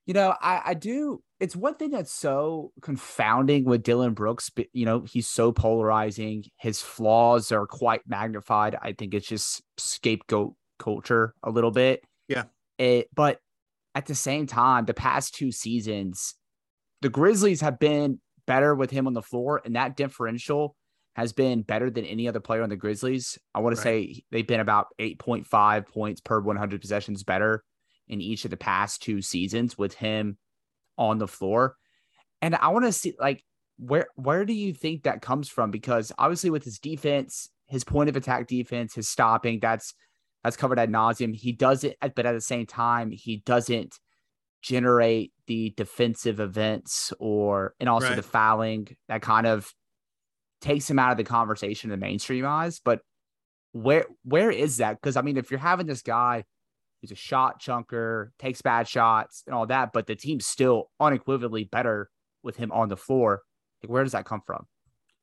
you 0.06 0.14
know, 0.14 0.36
I, 0.42 0.62
I 0.66 0.74
do 0.74 1.22
it's 1.40 1.56
one 1.56 1.76
thing 1.76 1.92
that's 1.92 2.14
so 2.14 2.72
confounding 2.82 3.66
with 3.66 3.84
Dillon 3.84 4.14
Brooks. 4.14 4.50
But, 4.50 4.68
you 4.72 4.86
know, 4.86 5.02
he's 5.02 5.28
so 5.28 5.52
polarizing. 5.52 6.46
His 6.60 6.82
flaws 6.82 7.52
are 7.52 7.68
quite 7.68 8.02
magnified. 8.08 8.76
I 8.82 8.94
think 8.94 9.14
it's 9.14 9.28
just 9.28 9.62
scapegoat 9.78 10.54
culture 10.80 11.34
a 11.44 11.50
little 11.50 11.72
bit. 11.72 12.04
Yeah. 12.28 12.46
It, 12.78 13.10
but 13.14 13.40
at 13.94 14.06
the 14.06 14.16
same 14.16 14.48
time, 14.48 14.86
the 14.86 14.94
past 14.94 15.36
two 15.36 15.52
seasons, 15.52 16.36
the 17.02 17.10
Grizzlies 17.10 17.62
have 17.62 17.80
been 17.80 18.20
better 18.48 18.74
with 18.76 18.92
him 18.92 19.08
on 19.08 19.14
the 19.14 19.22
floor, 19.22 19.62
and 19.66 19.76
that 19.76 19.98
differential 19.98 20.76
has 21.16 21.34
been 21.34 21.62
better 21.62 21.90
than 21.90 22.06
any 22.06 22.28
other 22.28 22.42
player 22.42 22.62
on 22.62 22.70
the 22.70 22.76
Grizzlies. 22.76 23.38
I 23.54 23.60
want 23.60 23.78
right. 23.78 23.84
to 23.84 24.14
say 24.14 24.24
they've 24.32 24.48
been 24.48 24.60
about 24.60 24.88
8.5 25.00 25.88
points 25.88 26.22
per 26.22 26.40
100 26.40 26.82
possessions 26.82 27.24
better 27.24 27.64
in 28.08 28.22
each 28.22 28.46
of 28.46 28.52
the 28.52 28.58
past 28.58 29.02
two 29.02 29.22
seasons 29.22 29.78
with 29.78 29.96
him 29.96 30.38
on 30.98 31.18
the 31.18 31.28
floor. 31.28 31.76
And 32.42 32.56
I 32.56 32.70
want 32.70 32.86
to 32.86 32.92
see 32.92 33.14
like 33.20 33.44
where 33.78 34.08
where 34.16 34.46
do 34.46 34.54
you 34.54 34.74
think 34.74 35.04
that 35.04 35.22
comes 35.22 35.50
from? 35.50 35.72
Because 35.72 36.12
obviously 36.18 36.50
with 36.50 36.64
his 36.64 36.80
defense, 36.80 37.50
his 37.68 37.84
point 37.84 38.10
of 38.10 38.16
attack 38.16 38.48
defense, 38.48 38.94
his 38.96 39.10
stopping, 39.10 39.60
that's 39.60 39.94
that's 40.44 40.58
covered 40.58 40.80
ad 40.80 40.92
nauseum. 40.92 41.36
He 41.36 41.52
does 41.52 41.84
it, 41.84 41.98
but 42.02 42.26
at 42.26 42.34
the 42.34 42.42
same 42.42 42.68
time, 42.68 43.12
he 43.12 43.38
doesn't 43.38 44.00
generate 44.62 45.32
the 45.48 45.74
defensive 45.76 46.40
events 46.40 47.14
or 47.20 47.74
and 47.80 47.90
also 47.90 48.10
right. 48.10 48.16
the 48.16 48.24
fouling 48.24 48.88
that 49.08 49.22
kind 49.22 49.48
of 49.48 49.72
takes 50.62 50.90
him 50.90 51.00
out 51.00 51.12
of 51.12 51.18
the 51.18 51.24
conversation 51.24 51.92
in 51.92 52.00
the 52.00 52.06
mainstream 52.06 52.46
eyes. 52.46 52.80
But 52.84 53.02
where 53.74 54.06
where 54.24 54.52
is 54.52 54.78
that? 54.78 55.02
Because 55.02 55.18
I 55.18 55.22
mean, 55.22 55.38
if 55.38 55.52
you're 55.52 55.60
having 55.60 55.88
this 55.88 56.02
guy 56.02 56.46
He's 57.06 57.12
a 57.12 57.22
shot 57.22 57.62
chunker, 57.62 58.30
takes 58.40 58.64
bad 58.64 58.88
shots 58.88 59.44
and 59.46 59.54
all 59.54 59.68
that, 59.68 59.94
but 59.94 60.08
the 60.08 60.16
team's 60.16 60.48
still 60.48 60.90
unequivocally 61.00 61.64
better 61.64 62.10
with 62.42 62.56
him 62.56 62.72
on 62.72 62.90
the 62.90 62.98
floor. 62.98 63.44
Like, 63.84 63.92
where 63.92 64.02
does 64.02 64.14
that 64.14 64.26
come 64.26 64.42
from? 64.44 64.66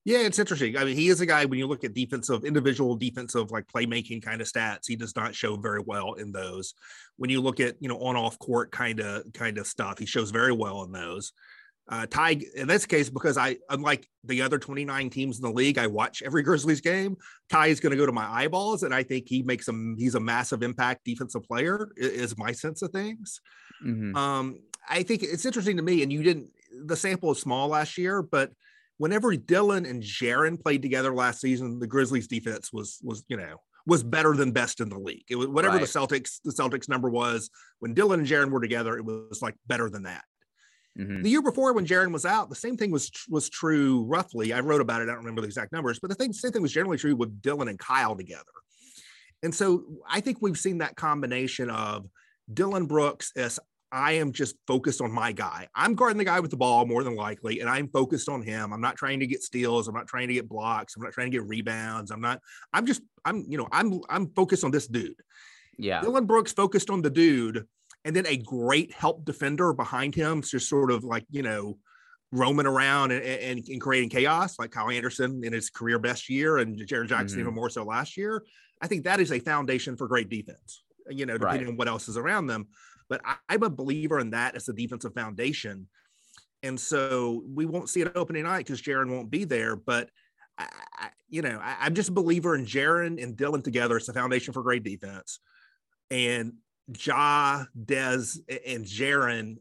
Yeah, 0.04 0.18
it's 0.18 0.38
interesting. 0.38 0.76
I 0.76 0.84
mean, 0.84 0.96
he 0.96 1.08
is 1.08 1.20
a 1.20 1.26
guy 1.26 1.44
when 1.44 1.58
you 1.58 1.66
look 1.66 1.82
at 1.82 1.92
defensive, 1.92 2.44
individual 2.44 2.94
defensive, 2.94 3.50
like 3.50 3.66
playmaking 3.66 4.22
kind 4.22 4.40
of 4.40 4.46
stats, 4.46 4.86
he 4.86 4.94
does 4.94 5.16
not 5.16 5.34
show 5.34 5.56
very 5.56 5.82
well 5.84 6.12
in 6.14 6.30
those. 6.30 6.74
When 7.16 7.30
you 7.30 7.40
look 7.40 7.58
at, 7.58 7.74
you 7.80 7.88
know, 7.88 7.98
on 7.98 8.14
off 8.14 8.38
court 8.38 8.70
kind 8.70 9.00
of 9.00 9.24
kind 9.32 9.58
of 9.58 9.66
stuff, 9.66 9.98
he 9.98 10.06
shows 10.06 10.30
very 10.30 10.52
well 10.52 10.84
in 10.84 10.92
those. 10.92 11.32
Uh, 11.88 12.06
Ty, 12.06 12.40
in 12.54 12.68
this 12.68 12.86
case, 12.86 13.10
because 13.10 13.36
I, 13.36 13.56
unlike 13.68 14.08
the 14.24 14.42
other 14.42 14.58
29 14.58 15.10
teams 15.10 15.36
in 15.38 15.42
the 15.42 15.50
league, 15.50 15.78
I 15.78 15.88
watch 15.88 16.22
every 16.22 16.42
Grizzlies 16.44 16.80
game. 16.80 17.16
Ty 17.50 17.66
is 17.66 17.80
going 17.80 17.90
to 17.90 17.96
go 17.96 18.06
to 18.06 18.12
my 18.12 18.26
eyeballs, 18.26 18.82
and 18.84 18.94
I 18.94 19.02
think 19.02 19.28
he 19.28 19.42
makes 19.42 19.66
some. 19.66 19.96
He's 19.98 20.14
a 20.14 20.20
massive 20.20 20.62
impact 20.62 21.04
defensive 21.04 21.42
player. 21.42 21.88
Is 21.96 22.38
my 22.38 22.52
sense 22.52 22.82
of 22.82 22.90
things. 22.92 23.40
Mm-hmm. 23.84 24.16
Um, 24.16 24.60
I 24.88 25.02
think 25.02 25.22
it's 25.22 25.44
interesting 25.44 25.76
to 25.76 25.82
me, 25.82 26.02
and 26.02 26.12
you 26.12 26.22
didn't. 26.22 26.50
The 26.86 26.96
sample 26.96 27.32
is 27.32 27.40
small 27.40 27.68
last 27.68 27.98
year, 27.98 28.22
but 28.22 28.52
whenever 28.98 29.34
Dillon 29.36 29.84
and 29.84 30.02
Jaren 30.02 30.60
played 30.62 30.82
together 30.82 31.12
last 31.12 31.40
season, 31.40 31.80
the 31.80 31.86
Grizzlies 31.88 32.28
defense 32.28 32.72
was 32.72 32.98
was 33.02 33.24
you 33.28 33.36
know 33.36 33.56
was 33.86 34.04
better 34.04 34.36
than 34.36 34.52
best 34.52 34.80
in 34.80 34.88
the 34.88 34.98
league. 34.98 35.24
It 35.28 35.34
was 35.34 35.48
whatever 35.48 35.76
Right. 35.76 35.80
the 35.82 35.98
Celtics 35.98 36.38
the 36.44 36.52
Celtics 36.52 36.88
number 36.88 37.10
was 37.10 37.50
when 37.80 37.92
Dillon 37.94 38.20
and 38.20 38.28
Jaren 38.28 38.50
were 38.50 38.60
together. 38.60 38.96
It 38.96 39.04
was 39.04 39.42
like 39.42 39.56
better 39.66 39.90
than 39.90 40.04
that. 40.04 40.24
Mhm. 40.98 41.22
The 41.22 41.30
year 41.30 41.42
before, 41.42 41.72
when 41.72 41.86
Jaren 41.86 42.12
was 42.12 42.26
out, 42.26 42.50
the 42.50 42.54
same 42.54 42.76
thing 42.76 42.90
was 42.90 43.10
was 43.28 43.48
true 43.48 44.04
roughly. 44.04 44.52
I 44.52 44.60
wrote 44.60 44.80
about 44.82 45.00
it. 45.00 45.04
I 45.04 45.06
don't 45.06 45.18
remember 45.18 45.40
the 45.40 45.46
exact 45.46 45.72
numbers, 45.72 45.98
but 45.98 46.08
the 46.08 46.14
thing, 46.14 46.32
same 46.32 46.52
thing 46.52 46.62
was 46.62 46.72
generally 46.72 46.98
true 46.98 47.16
with 47.16 47.40
Dillon 47.40 47.68
and 47.68 47.78
Kyle 47.78 48.14
together. 48.14 48.44
And 49.42 49.54
so 49.54 49.84
I 50.08 50.20
think 50.20 50.38
we've 50.40 50.58
seen 50.58 50.78
that 50.78 50.96
combination 50.96 51.70
of 51.70 52.06
Dillon 52.52 52.86
Brooks 52.86 53.32
as 53.36 53.58
I 53.90 54.12
am 54.12 54.32
just 54.32 54.56
focused 54.66 55.02
on 55.02 55.12
my 55.12 55.32
guy. 55.32 55.68
I'm 55.74 55.94
guarding 55.94 56.16
the 56.16 56.24
guy 56.24 56.40
with 56.40 56.50
the 56.50 56.56
ball 56.56 56.86
more 56.86 57.04
than 57.04 57.14
likely, 57.14 57.60
and 57.60 57.68
I'm 57.68 57.88
focused 57.88 58.28
on 58.28 58.42
him. 58.42 58.72
I'm 58.72 58.80
not 58.80 58.96
trying 58.96 59.20
to 59.20 59.26
get 59.26 59.42
steals. 59.42 59.86
I'm 59.86 59.94
not 59.94 60.06
trying 60.08 60.28
to 60.28 60.34
get 60.34 60.48
blocks. 60.48 60.96
I'm 60.96 61.02
not 61.02 61.12
trying 61.12 61.30
to 61.30 61.36
get 61.38 61.46
rebounds. 61.46 62.10
I'm 62.10 62.20
not. 62.20 62.40
I'm 62.72 62.86
just. 62.86 63.02
I'm. 63.24 63.44
You 63.48 63.58
know. 63.58 63.68
I'm. 63.70 64.00
I'm 64.08 64.28
focused 64.34 64.64
on 64.64 64.70
this 64.70 64.86
dude. 64.86 65.20
Yeah. 65.76 66.00
Dillon 66.00 66.26
Brooks 66.26 66.52
focused 66.52 66.88
on 66.90 67.02
the 67.02 67.10
dude, 67.10 67.66
and 68.04 68.14
then 68.16 68.26
a 68.26 68.36
great 68.36 68.92
help 68.92 69.24
defender 69.24 69.72
behind 69.72 70.14
him, 70.14 70.42
just 70.42 70.68
sort 70.68 70.90
of 70.90 71.04
like 71.04 71.24
you 71.30 71.42
know, 71.42 71.78
roaming 72.32 72.66
around 72.66 73.12
and, 73.12 73.22
and, 73.22 73.68
and 73.68 73.80
creating 73.80 74.08
chaos, 74.08 74.58
like 74.58 74.70
Kyle 74.70 74.90
Anderson 74.90 75.42
in 75.44 75.52
his 75.52 75.70
career 75.70 75.98
best 75.98 76.28
year, 76.28 76.58
and 76.58 76.78
Jaren 76.86 77.08
Jackson 77.08 77.38
Mhm. 77.38 77.42
even 77.42 77.54
more 77.54 77.70
so 77.70 77.84
last 77.84 78.16
year. 78.16 78.44
I 78.80 78.88
think 78.88 79.04
that 79.04 79.20
is 79.20 79.30
a 79.32 79.38
foundation 79.38 79.96
for 79.96 80.08
great 80.08 80.28
defense. 80.28 80.84
You 81.10 81.26
know, 81.26 81.36
depending 81.36 81.66
Right. 81.66 81.72
on 81.72 81.76
what 81.76 81.88
else 81.88 82.08
is 82.08 82.16
around 82.16 82.46
them. 82.46 82.68
But 83.08 83.20
I, 83.24 83.36
I'm 83.48 83.62
a 83.64 83.70
believer 83.70 84.18
in 84.20 84.30
that 84.30 84.54
as 84.54 84.68
a 84.68 84.72
defensive 84.72 85.14
foundation. 85.14 85.88
And 86.62 86.78
so 86.78 87.42
we 87.46 87.66
won't 87.66 87.88
see 87.90 88.00
it 88.02 88.12
opening 88.14 88.44
night 88.44 88.58
because 88.66 88.80
Jaren 88.80 89.10
won't 89.10 89.28
be 89.30 89.44
there. 89.44 89.74
But 89.74 90.10
I, 90.56 90.68
I, 90.96 91.10
you 91.28 91.42
know, 91.42 91.58
I, 91.60 91.76
I'm 91.80 91.94
just 91.94 92.10
a 92.10 92.12
believer 92.12 92.54
in 92.54 92.64
Jaren 92.64 93.20
and 93.22 93.36
Dillon 93.36 93.62
together. 93.62 93.96
It's 93.96 94.06
the 94.06 94.12
foundation 94.12 94.54
for 94.54 94.62
great 94.62 94.84
defense. 94.84 95.40
And 96.10 96.54
Ja, 97.04 97.64
Dez, 97.78 98.38
and 98.66 98.84
Jaren, 98.84 99.56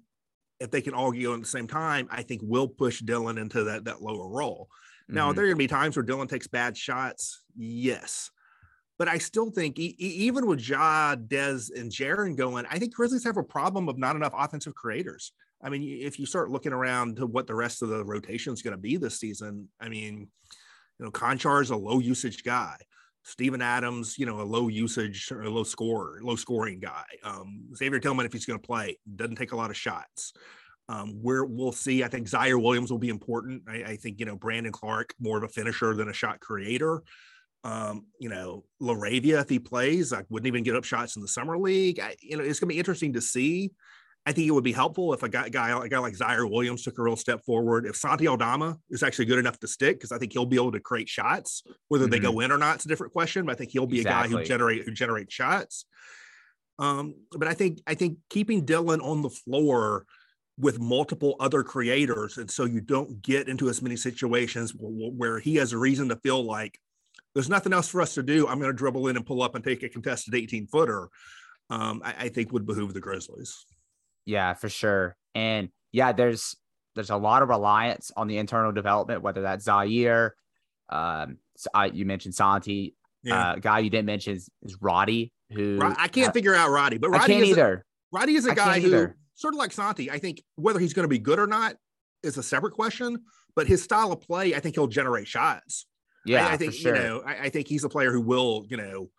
if 0.60 0.72
they 0.72 0.82
can 0.82 0.94
all 0.94 1.12
go 1.12 1.34
at 1.34 1.40
the 1.40 1.46
same 1.46 1.68
time, 1.68 2.08
I 2.12 2.24
think 2.24 2.42
will 2.44 2.68
push 2.68 3.02
Dillon 3.02 3.38
into 3.38 3.64
that 3.66 3.86
that 3.86 4.02
lower 4.02 4.28
role. 4.28 4.70
Now, 5.08 5.32
Mhm. 5.32 5.36
there 5.36 5.44
are 5.46 5.48
going 5.48 5.58
to 5.58 5.64
be 5.64 5.68
times 5.68 5.96
where 5.96 6.04
Dillon 6.06 6.28
takes 6.28 6.48
bad 6.48 6.78
shots. 6.78 7.44
Yes. 7.56 8.32
But 8.98 9.08
I 9.08 9.18
still 9.18 9.50
think, 9.50 9.80
e- 9.80 9.96
even 10.00 10.46
with 10.46 10.68
Ja, 10.68 11.16
Dez, 11.16 11.72
and 11.76 11.92
Jaren 11.92 12.36
going, 12.38 12.66
I 12.70 12.78
think 12.78 12.94
Grizzlies 12.94 13.24
have 13.24 13.38
a 13.38 13.44
problem 13.44 13.90
of 13.90 13.98
not 13.98 14.16
enough 14.16 14.34
offensive 14.36 14.76
creators. 14.76 15.34
I 15.62 15.70
mean, 15.70 15.84
if 15.84 16.20
you 16.20 16.26
start 16.26 16.50
looking 16.52 16.72
around 16.74 17.18
to 17.18 17.26
what 17.26 17.48
the 17.48 17.56
rest 17.56 17.82
of 17.82 17.90
the 17.90 18.06
rotation 18.06 18.54
is 18.54 18.62
going 18.62 18.74
to 18.76 18.78
be 18.82 18.98
this 18.98 19.20
season, 19.20 19.70
I 19.80 19.90
mean, 19.90 20.32
you 21.00 21.06
know, 21.06 21.12
Konchar 21.12 21.62
is 21.62 21.72
a 21.72 21.76
low 21.76 22.00
usage 22.00 22.44
guy. 22.44 22.78
Steven 23.24 23.62
Adams, 23.62 24.18
you 24.18 24.26
know, 24.26 24.42
a 24.42 24.44
low 24.44 24.68
usage 24.68 25.32
or 25.32 25.44
a 25.44 25.50
low 25.50 25.64
scorer, 25.64 26.20
low 26.22 26.36
scoring 26.36 26.80
guy. 26.80 27.04
Um, 27.24 27.66
Xavier 27.76 28.00
Tillman, 28.00 28.26
if 28.26 28.34
he's 28.34 28.46
going 28.46 28.60
to 28.60 28.66
play, 28.66 28.98
doesn't 29.16 29.36
take 29.36 29.52
a 29.52 29.56
lot 29.56 29.70
of 29.70 29.78
shots. 29.78 30.34
Um, 30.90 31.20
where 31.22 31.46
we'll 31.46 31.72
see, 31.72 32.04
I 32.04 32.08
think 32.08 32.28
Ziaire 32.28 32.62
Williams 32.62 32.92
will 32.92 33.00
be 33.00 33.10
important. 33.10 33.64
I, 33.68 33.84
I 33.84 33.96
think, 33.96 34.20
you 34.20 34.26
know, 34.26 34.36
Brandon 34.36 34.72
Clarke, 34.72 35.14
more 35.20 35.38
of 35.38 35.44
a 35.44 35.48
finisher 35.48 35.96
than 35.96 36.10
a 36.10 36.14
shot 36.14 36.40
creator. 36.40 37.04
Um, 37.64 38.08
you 38.20 38.30
know, 38.30 38.66
LaRavia, 38.82 39.42
if 39.42 39.50
he 39.50 39.60
plays, 39.60 40.12
like 40.12 40.26
wouldn't 40.30 40.48
even 40.48 40.64
get 40.64 40.76
up 40.76 40.84
shots 40.84 41.16
in 41.16 41.22
the 41.22 41.28
summer 41.28 41.58
league. 41.58 42.00
I, 42.00 42.16
you 42.20 42.36
know, 42.36 42.44
it's 42.44 42.60
gonna 42.60 42.70
be 42.70 42.80
interesting 42.80 43.14
to 43.14 43.22
see. 43.22 43.72
I 44.26 44.34
think 44.34 44.48
it 44.48 44.52
would 44.52 44.64
be 44.64 44.72
helpful 44.72 45.14
if 45.14 45.24
a 45.24 45.30
guy, 45.30 45.50
guy 45.50 45.70
a 45.70 45.90
guy 45.90 45.98
like 45.98 46.14
Ziaire 46.14 46.50
Williams 46.50 46.84
took 46.84 47.00
a 47.00 47.02
real 47.02 47.16
step 47.16 47.44
forward. 47.44 47.88
If 47.88 47.96
Santi 47.96 48.28
Aldama 48.28 48.78
is 48.92 49.02
actually 49.02 49.26
good 49.26 49.40
enough 49.40 49.60
to 49.60 49.68
stick, 49.68 49.98
because 49.98 50.12
I 50.12 50.20
think 50.20 50.32
he'll 50.34 50.46
be 50.46 50.58
able 50.58 50.72
to 50.74 50.80
create 50.80 51.10
shots. 51.10 51.64
Whether 51.88 52.06
they 52.06 52.20
go 52.20 52.40
in 52.40 52.52
or 52.52 52.60
not, 52.60 52.76
it's 52.76 52.86
a 52.86 52.88
different 52.88 53.14
question. 53.14 53.46
But 53.46 53.54
I 53.54 53.56
think 53.56 53.72
he'll 53.72 53.88
be 53.88 54.02
a 54.02 54.04
guy 54.04 54.28
who 54.28 54.44
generate 54.44 54.84
who 54.84 54.92
generates 54.92 55.34
shots. 55.34 55.86
Um, 56.78 57.16
but 57.32 57.48
I 57.48 57.54
think 57.54 57.80
I 57.88 57.96
think 57.96 58.20
keeping 58.30 58.64
Dillon 58.64 59.02
on 59.02 59.24
the 59.24 59.30
floor 59.30 60.06
with 60.58 60.80
multiple 60.80 61.36
other 61.40 61.64
creators, 61.64 62.38
and 62.38 62.50
so 62.50 62.66
you 62.66 62.82
don't 62.82 63.24
get 63.24 63.48
into 63.48 63.70
as 63.70 63.82
many 63.82 63.96
situations 63.96 64.72
wh- 64.72 65.18
where 65.18 65.40
he 65.40 65.56
has 65.56 65.74
a 65.74 65.78
reason 65.78 66.10
to 66.10 66.16
feel 66.18 66.44
like 66.44 66.80
there's 67.34 67.50
nothing 67.50 67.74
else 67.74 67.88
for 67.88 68.02
us 68.02 68.14
to 68.16 68.24
do. 68.24 68.48
I'm 68.48 68.60
going 68.60 68.72
to 68.72 68.78
dribble 68.78 69.08
in 69.08 69.16
and 69.16 69.26
pull 69.26 69.42
up 69.42 69.56
and 69.56 69.64
take 69.64 69.82
a 69.82 69.90
contested 69.90 70.36
18 70.36 70.68
footer. 70.68 71.10
Um, 71.70 72.02
I, 72.04 72.14
I 72.20 72.30
think 72.30 72.52
would 72.52 72.68
behoove 72.68 72.94
the 72.94 73.00
Grizzlies. 73.00 73.66
Yeah, 74.32 74.54
for 74.54 74.70
sure. 74.70 75.18
And 75.36 75.70
yeah, 75.92 76.14
there's 76.14 76.56
there's 76.96 77.10
a 77.10 77.18
lot 77.18 77.42
of 77.42 77.50
reliance 77.50 78.12
on 78.16 78.28
the 78.28 78.38
internal 78.38 78.72
development, 78.72 79.24
whether 79.24 79.42
that's 79.42 79.68
Ziaire, 79.68 80.32
um, 80.90 81.38
I, 81.74 81.88
you 81.88 82.06
mentioned 82.06 82.34
Santi, 82.34 82.96
Yeah, 83.24 83.52
uh, 83.52 83.56
guy 83.56 83.80
you 83.80 83.90
didn't 83.90 84.06
mention 84.06 84.36
is, 84.36 84.50
is 84.64 84.78
Roddy, 84.82 85.34
who 85.50 85.80
I 85.82 86.08
can't 86.08 86.34
figure 86.34 86.56
out 86.56 86.70
Roddy, 86.70 86.98
but 86.98 87.10
I 87.10 87.18
Roddy 87.18 87.34
can't 87.34 87.44
is 87.44 87.50
a, 87.50 87.52
either. 87.52 87.86
Roddy 88.14 88.36
is 88.36 88.48
a 88.48 88.52
I 88.52 88.56
guy 88.56 88.80
who 88.80 88.88
either. 88.88 89.18
sort 89.36 89.54
of 89.54 89.58
like 89.58 89.74
Santi. 89.74 90.10
I 90.10 90.18
think 90.18 90.42
whether 90.56 90.80
he's 90.80 90.94
going 90.94 91.04
to 91.04 91.10
be 91.10 91.20
good 91.20 91.38
or 91.40 91.48
not 91.48 91.76
is 92.24 92.38
a 92.38 92.44
separate 92.44 92.72
question. 92.74 93.20
But 93.54 93.68
his 93.68 93.84
style 93.84 94.14
of 94.14 94.22
play, 94.22 94.56
I 94.56 94.62
think 94.62 94.76
he'll 94.76 94.88
generate 94.88 95.28
shots. 95.28 95.86
Yeah, 96.26 96.48
I, 96.48 96.54
I 96.54 96.58
think 96.58 96.74
sure. 96.74 96.96
you 96.96 97.04
know. 97.04 97.22
I, 97.26 97.48
I 97.48 97.50
think 97.50 97.68
he's 97.68 97.84
a 97.84 97.90
player 97.90 98.14
who 98.14 98.22
will, 98.22 98.66
you 98.70 98.78
know, 98.78 99.10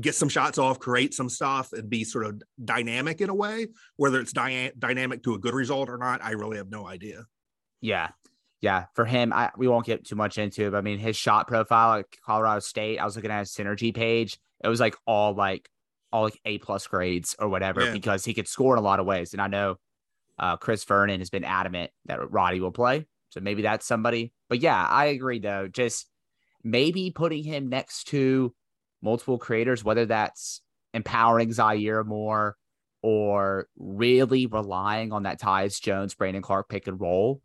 get 0.00 0.14
some 0.14 0.28
shots 0.28 0.58
off, 0.58 0.78
create 0.78 1.14
some 1.14 1.28
stuff, 1.28 1.72
and 1.72 1.88
be 1.90 2.04
sort 2.04 2.26
of 2.26 2.42
dynamic 2.64 3.20
in 3.20 3.28
a 3.30 3.34
way. 3.34 3.68
Whether 3.96 4.20
it's 4.20 4.32
dy- 4.32 4.72
dynamic 4.78 5.22
to 5.24 5.34
a 5.34 5.38
good 5.38 5.54
result 5.54 5.88
or 5.88 5.98
not, 5.98 6.22
I 6.22 6.32
really 6.32 6.56
have 6.58 6.70
no 6.70 6.86
idea. 6.86 7.24
Yeah. 7.80 8.10
Yeah. 8.60 8.86
For 8.94 9.04
him, 9.04 9.32
I 9.32 9.50
we 9.56 9.66
won't 9.66 9.86
get 9.86 10.04
too 10.06 10.14
much 10.14 10.38
into 10.38 10.66
it. 10.66 10.70
But 10.70 10.78
I 10.78 10.80
mean, 10.82 10.98
his 10.98 11.16
shot 11.16 11.48
profile 11.48 12.00
at 12.00 12.06
Colorado 12.24 12.60
State, 12.60 12.98
I 12.98 13.04
was 13.04 13.16
looking 13.16 13.30
at 13.32 13.40
his 13.40 13.50
synergy 13.50 13.92
page. 13.94 14.38
It 14.62 14.68
was 14.68 14.78
like 14.80 14.96
all 15.06 15.34
like 15.34 15.68
all 16.12 16.24
like 16.24 16.38
A 16.44 16.58
plus 16.58 16.86
grades 16.86 17.34
or 17.38 17.48
whatever, 17.48 17.84
Yeah. 17.84 17.92
because 17.92 18.24
he 18.24 18.34
could 18.34 18.46
score 18.46 18.74
in 18.74 18.78
a 18.78 18.82
lot 18.82 19.00
of 19.00 19.06
ways. 19.06 19.32
And 19.32 19.42
I 19.42 19.48
know 19.48 19.76
uh 20.38 20.56
Chris 20.58 20.84
Vernon 20.84 21.20
has 21.20 21.30
been 21.30 21.44
adamant 21.44 21.90
that 22.06 22.30
Roddy 22.30 22.60
will 22.60 22.70
play. 22.70 23.06
So 23.30 23.40
maybe 23.40 23.62
that's 23.62 23.86
somebody. 23.86 24.32
But 24.48 24.60
yeah, 24.60 24.86
I 24.86 25.06
agree 25.06 25.40
though. 25.40 25.66
Just 25.66 26.06
maybe 26.62 27.10
putting 27.10 27.42
him 27.42 27.68
next 27.68 28.04
to 28.08 28.54
multiple 29.02 29.38
creators, 29.38 29.84
whether 29.84 30.06
that's 30.06 30.60
empowering 30.94 31.50
Ziaire 31.50 32.04
more 32.04 32.56
or 33.02 33.68
really 33.76 34.46
relying 34.46 35.12
on 35.12 35.24
that 35.24 35.40
Tyus 35.40 35.80
Jones, 35.80 36.14
Brandon 36.14 36.42
Clarke 36.42 36.68
pick 36.68 36.86
and 36.86 37.00
roll 37.00 37.42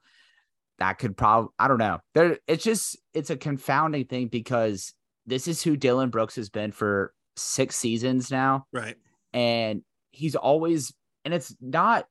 that 0.79 0.99
could 0.99 1.17
probably 1.17 1.49
I 1.57 1.67
don't 1.67 1.77
know. 1.77 1.99
There 2.13 2.37
it's 2.47 2.63
just 2.63 2.97
it's 3.13 3.29
a 3.29 3.37
confounding 3.37 4.05
thing 4.05 4.27
because 4.27 4.93
this 5.25 5.47
is 5.47 5.61
who 5.61 5.75
Dillon 5.75 6.09
Brooks 6.09 6.35
has 6.35 6.49
been 6.49 6.71
for 6.71 7.13
six 7.35 7.75
seasons 7.75 8.31
now. 8.31 8.65
Right. 8.71 8.95
And 9.33 9.81
he's 10.11 10.35
always 10.35 10.93
and 11.25 11.33
it's 11.33 11.55
not 11.59 12.05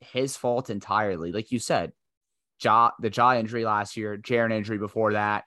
his 0.00 0.36
fault 0.36 0.70
entirely. 0.70 1.32
Like 1.32 1.52
you 1.52 1.58
said, 1.58 1.92
ja 2.62 2.90
the 3.00 3.10
ja 3.10 3.34
injury 3.34 3.64
last 3.64 3.96
year, 3.96 4.18
Jaren 4.18 4.52
injury 4.52 4.78
before 4.78 5.12
that, 5.12 5.44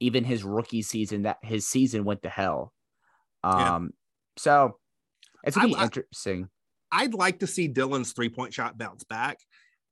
even 0.00 0.24
his 0.24 0.42
rookie 0.42 0.82
season, 0.82 1.22
that 1.22 1.38
his 1.42 1.66
season 1.66 2.04
went 2.04 2.22
to 2.22 2.28
hell. 2.28 2.72
Yeah. 3.58 3.74
Um 3.76 3.90
so 4.36 4.78
it's 5.44 5.56
gonna 5.56 5.68
be 5.68 5.76
I- 5.76 5.84
interesting. 5.84 6.48
I'd 6.92 7.14
like 7.14 7.40
to 7.40 7.46
see 7.46 7.68
Dillon's 7.68 8.12
three 8.12 8.28
point 8.28 8.54
shot 8.54 8.78
bounce 8.78 9.04
back. 9.04 9.38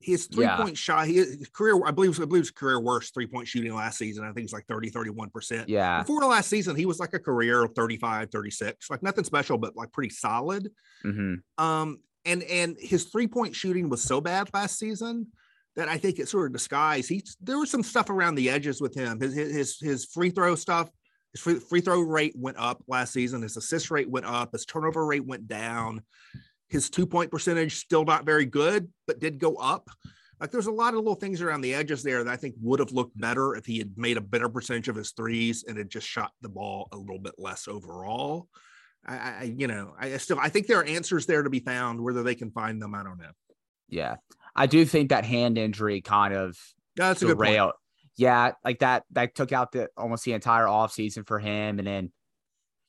His 0.01 0.27
three 0.27 0.45
Yeah. 0.45 0.57
point 0.59 0.77
shot, 0.77 1.07
his 1.09 1.49
career, 1.55 1.81
I 1.85 1.91
believe, 1.91 2.21
I 2.21 2.25
believe 2.27 2.43
his 2.43 2.51
career 2.51 2.79
worst 2.79 3.15
three 3.15 3.27
point 3.27 3.49
shooting 3.49 3.75
last 3.75 3.97
season. 3.99 4.23
I 4.25 4.33
think 4.33 4.45
it's 4.45 4.53
like 4.53 4.67
30, 4.67 4.91
31%. 4.91 5.65
Yeah. 5.69 6.01
Before 6.01 6.21
the 6.21 6.27
last 6.27 6.49
season, 6.51 6.77
he 6.77 6.85
was 6.87 6.99
like 7.01 7.15
a 7.15 7.19
career 7.19 7.67
35, 7.75 8.31
36, 8.31 8.91
like 8.91 9.03
nothing 9.03 9.25
special, 9.25 9.57
but 9.59 9.77
like 9.77 9.93
pretty 9.93 10.11
solid. 10.15 10.71
hmm 11.03 11.35
Um, 11.59 11.99
and 12.27 12.43
and 12.45 12.77
his 12.79 13.05
three 13.05 13.27
point 13.29 13.55
shooting 13.57 13.89
was 13.89 14.03
so 14.03 14.21
bad 14.21 14.49
last 14.55 14.79
season 14.79 15.29
that 15.77 15.89
I 15.89 15.99
think 15.99 16.19
it 16.19 16.29
sort 16.29 16.47
of 16.47 16.53
disguised. 16.53 17.09
He 17.09 17.25
there 17.41 17.59
was 17.59 17.71
some 17.71 17.83
stuff 17.83 18.09
around 18.11 18.35
the 18.37 18.51
edges 18.51 18.81
with 18.81 18.95
him. 18.95 19.21
His 19.21 19.35
his, 19.35 19.79
his 19.81 20.05
free 20.07 20.31
throw 20.31 20.55
stuff, 20.55 20.91
his 21.35 21.41
free, 21.41 21.59
free 21.59 21.81
throw 21.81 22.01
rate 22.01 22.35
went 22.37 22.59
up 22.59 22.83
last 22.87 23.13
season. 23.13 23.43
His 23.43 23.57
assist 23.57 23.91
rate 23.91 24.09
went 24.09 24.27
up. 24.27 24.53
His 24.53 24.65
turnover 24.65 25.05
rate 25.05 25.27
went 25.27 25.49
down. 25.49 26.03
His 26.69 26.89
two 26.89 27.07
point 27.07 27.31
percentage 27.31 27.77
still 27.77 28.05
not 28.05 28.25
very 28.25 28.47
good, 28.47 28.89
but 29.07 29.21
did 29.21 29.39
go 29.39 29.57
up. 29.57 29.89
Like 30.41 30.51
there's 30.51 30.67
a 30.67 30.73
lot 30.73 30.95
of 30.95 31.01
little 31.01 31.15
things 31.15 31.43
around 31.43 31.61
the 31.61 31.75
edges 31.75 32.03
there 32.03 32.23
that 32.23 32.31
I 32.31 32.37
think 32.37 32.55
would 32.61 32.81
have 32.81 32.93
looked 32.93 33.19
better 33.19 33.57
if 33.57 33.67
he 33.67 33.79
had 33.79 33.93
made 33.97 34.17
a 34.17 34.23
better 34.23 34.49
percentage 34.49 34.89
of 34.89 34.97
his 34.97 35.13
threes 35.13 35.65
and 35.67 35.77
had 35.77 35.91
just 35.91 36.07
shot 36.07 36.33
the 36.41 36.49
ball 36.49 36.89
a 36.93 36.97
little 36.97 37.19
bit 37.19 37.35
less 37.39 37.69
overall. 37.69 38.49
I, 39.07 39.17
I 39.17 39.55
you 39.57 39.67
know, 39.67 39.95
I 39.99 40.17
still 40.17 40.39
I 40.41 40.49
think 40.49 40.67
there 40.67 40.81
are 40.81 40.85
answers 40.85 41.27
there 41.27 41.43
to 41.43 41.51
be 41.51 41.61
found. 41.61 42.01
Whether 42.01 42.23
they 42.23 42.35
can 42.35 42.51
find 42.51 42.81
them, 42.81 42.95
I 42.95 43.03
don't 43.03 43.19
know. 43.19 43.33
Yeah. 43.89 44.17
I 44.57 44.67
do 44.67 44.85
think 44.85 45.11
that 45.11 45.25
hand 45.25 45.59
injury 45.59 46.01
kind 46.01 46.35
of 46.35 46.57
No, 46.97 47.09
that's 47.09 47.23
a 47.23 47.27
good 47.27 47.39
point. 47.39 47.73
Yeah, 48.17 48.53
like 48.65 48.79
that 48.81 49.05
that 49.13 49.35
took 49.35 49.53
out 49.53 49.73
the 49.73 49.89
almost 49.97 50.25
the 50.25 50.33
entire 50.33 50.67
offseason 50.67 51.27
for 51.27 51.39
him. 51.39 51.79
And 51.79 51.87
then 51.87 52.13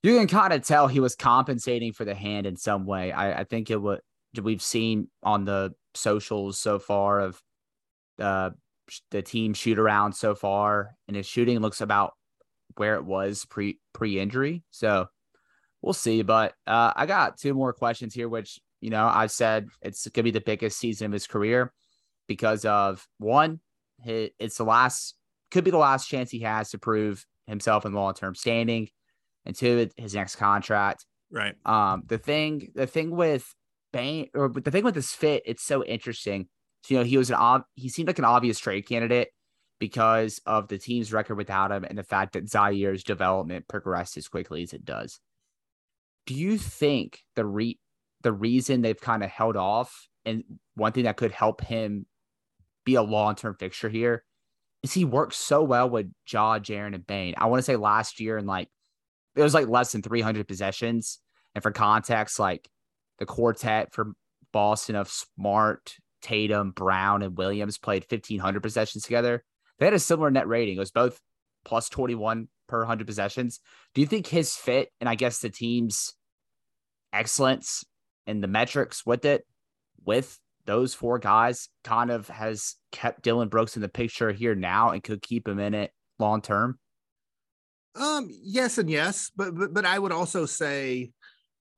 you 0.04 0.18
can 0.18 0.28
kind 0.28 0.54
of 0.54 0.64
tell 0.64 0.88
he 0.88 1.00
was 1.00 1.16
compensating 1.16 1.94
for 1.94 2.06
the 2.06 2.14
hand 2.14 2.46
in 2.46 2.58
some 2.58 2.86
way. 2.86 3.12
I, 3.12 3.42
I 3.42 3.44
think 3.44 3.72
it 3.72 3.82
would 3.82 4.02
we've 4.42 4.62
seen 4.62 5.08
on 5.24 5.46
the 5.46 5.74
socials 5.94 6.60
so 6.60 6.78
far 6.78 7.22
of 7.22 7.42
uh 8.20 8.52
the 9.10 9.24
team 9.24 9.54
shoot 9.54 9.80
around 9.80 10.14
so 10.14 10.36
far, 10.36 10.92
and 11.08 11.18
his 11.18 11.26
shooting 11.26 11.60
looks 11.60 11.82
about 11.82 12.14
where 12.76 12.96
it 12.96 13.06
was 13.06 13.46
pre 13.46 13.80
pre 13.94 14.20
injury. 14.20 14.64
So 14.70 15.08
We'll 15.86 15.94
see, 15.94 16.24
but 16.24 16.56
uh, 16.66 16.94
I 16.96 17.06
got 17.06 17.38
two 17.38 17.54
more 17.54 17.72
questions 17.72 18.16
here, 18.16 18.28
which 18.28 18.60
you 18.82 18.90
know 18.90 19.06
I 19.06 19.28
said 19.28 19.68
it's 19.84 20.08
gonna 20.08 20.24
be 20.24 20.32
the 20.32 20.42
biggest 20.42 20.80
season 20.80 21.06
of 21.06 21.12
his 21.12 21.28
career 21.28 21.72
because 22.28 22.66
of 22.66 23.08
one, 23.20 23.60
it's 24.06 24.58
the 24.58 24.64
last 24.64 25.16
could 25.52 25.64
be 25.64 25.72
the 25.72 25.78
last 25.78 26.08
chance 26.08 26.32
he 26.32 26.42
has 26.42 26.72
to 26.72 26.78
prove 26.78 27.26
himself 27.48 27.86
in 27.86 27.94
long 27.94 28.14
term 28.14 28.36
standing, 28.36 28.90
and 29.46 29.56
two, 29.56 29.90
his 29.98 30.16
next 30.16 30.36
contract. 30.36 31.06
Right. 31.32 31.56
Um, 31.66 32.04
the 32.08 32.18
thing, 32.18 32.72
the 32.76 32.88
thing 32.88 33.12
with 33.12 33.54
Bane, 33.94 34.30
or 34.34 34.50
the 34.50 34.72
thing 34.72 34.84
with 34.84 34.96
his 34.96 35.12
fit, 35.12 35.44
it's 35.46 35.64
so 35.64 35.84
interesting. 35.84 36.48
So, 36.84 36.94
you 36.94 37.00
know, 37.00 37.06
he 37.06 37.18
was 37.18 37.30
an 37.30 37.36
ob- 37.36 37.66
he 37.76 37.90
seemed 37.90 38.08
like 38.08 38.20
an 38.20 38.26
obvious 38.26 38.60
trade 38.60 38.88
candidate 38.88 39.30
because 39.80 40.40
of 40.46 40.68
the 40.68 40.78
team's 40.78 41.12
record 41.12 41.36
without 41.36 41.72
him 41.72 41.84
and 41.84 41.98
the 41.98 42.04
fact 42.04 42.34
that 42.34 42.46
Ziaire's 42.46 43.04
development 43.04 43.68
progressed 43.68 44.18
as 44.18 44.28
quickly 44.28 44.64
as 44.64 44.74
it 44.74 44.86
does. 44.86 45.20
Do 46.26 46.34
you 46.34 46.58
think 46.58 47.20
the 47.36 47.46
re 47.46 47.80
the 48.22 48.32
reason 48.32 48.82
they've 48.82 49.00
kind 49.00 49.24
of 49.24 49.30
held 49.30 49.56
off 49.56 50.08
and 50.26 50.44
one 50.76 50.92
thing 50.92 51.04
that 51.04 51.18
could 51.18 51.32
help 51.32 51.62
him 51.62 52.08
be 52.86 52.96
a 52.96 53.02
long 53.02 53.36
term 53.36 53.56
fixture 53.60 53.90
here 53.90 54.24
is 54.84 54.94
he 54.94 55.04
works 55.04 55.36
so 55.36 55.64
well 55.64 55.90
with 55.90 56.12
Ja, 56.32 56.60
Jaren, 56.60 56.96
and 56.96 57.06
Bane. 57.06 57.34
I 57.38 57.48
want 57.48 57.60
to 57.60 57.64
say 57.64 57.76
last 57.76 58.20
year 58.20 58.38
and 58.38 58.48
like 58.48 58.70
it 59.36 59.42
was 59.42 59.54
like 59.54 59.68
less 59.68 59.92
than 59.92 60.02
300 60.02 60.48
possessions. 60.48 61.20
And 61.54 61.62
for 61.62 61.72
context, 61.72 62.40
like 62.40 62.70
the 63.20 63.26
quartet 63.26 63.94
for 63.94 64.14
Boston 64.54 64.96
of 64.96 65.10
Smart, 65.10 65.96
Tatum, 66.22 66.72
Brown, 66.72 67.22
and 67.22 67.38
Williams 67.38 67.78
played 67.78 68.06
1,500 68.10 68.62
possessions 68.62 69.04
together. 69.04 69.44
They 69.80 69.86
had 69.86 69.94
a 69.94 70.00
similar 70.00 70.32
net 70.32 70.48
rating. 70.48 70.78
It 70.78 70.80
was 70.80 70.92
both 70.92 71.20
plus 71.66 71.90
21 71.90 72.48
per 72.68 72.80
100 72.80 73.06
possessions. 73.06 73.60
Do 73.94 74.02
you 74.02 74.08
think 74.08 74.28
his 74.28 74.56
fit 74.56 74.90
and 75.02 75.10
I 75.10 75.16
guess 75.16 75.40
the 75.40 75.50
team's 75.50 76.14
excellence 77.12 77.84
and 78.28 78.44
the 78.44 78.48
metrics 78.48 79.06
with 79.06 79.26
it, 79.26 79.46
with 80.04 80.40
those 80.66 80.94
four 80.94 81.20
guys, 81.20 81.70
kind 81.84 82.12
of 82.12 82.28
has 82.28 82.76
kept 82.92 83.22
Dillon 83.22 83.50
Brooks 83.50 83.76
in 83.76 83.82
the 83.82 83.90
picture 83.90 84.32
here 84.32 84.56
now 84.56 84.92
and 84.92 85.04
could 85.04 85.22
keep 85.22 85.48
him 85.48 85.60
in 85.60 85.74
it 85.74 85.92
long 86.20 86.42
term? 86.42 86.80
Um, 87.96 88.30
yes 88.30 88.78
and 88.78 88.90
yes, 88.90 89.32
but 89.36 89.56
but 89.56 89.74
but 89.74 89.86
I 89.86 89.98
would 89.98 90.12
also 90.12 90.46
say, 90.46 91.12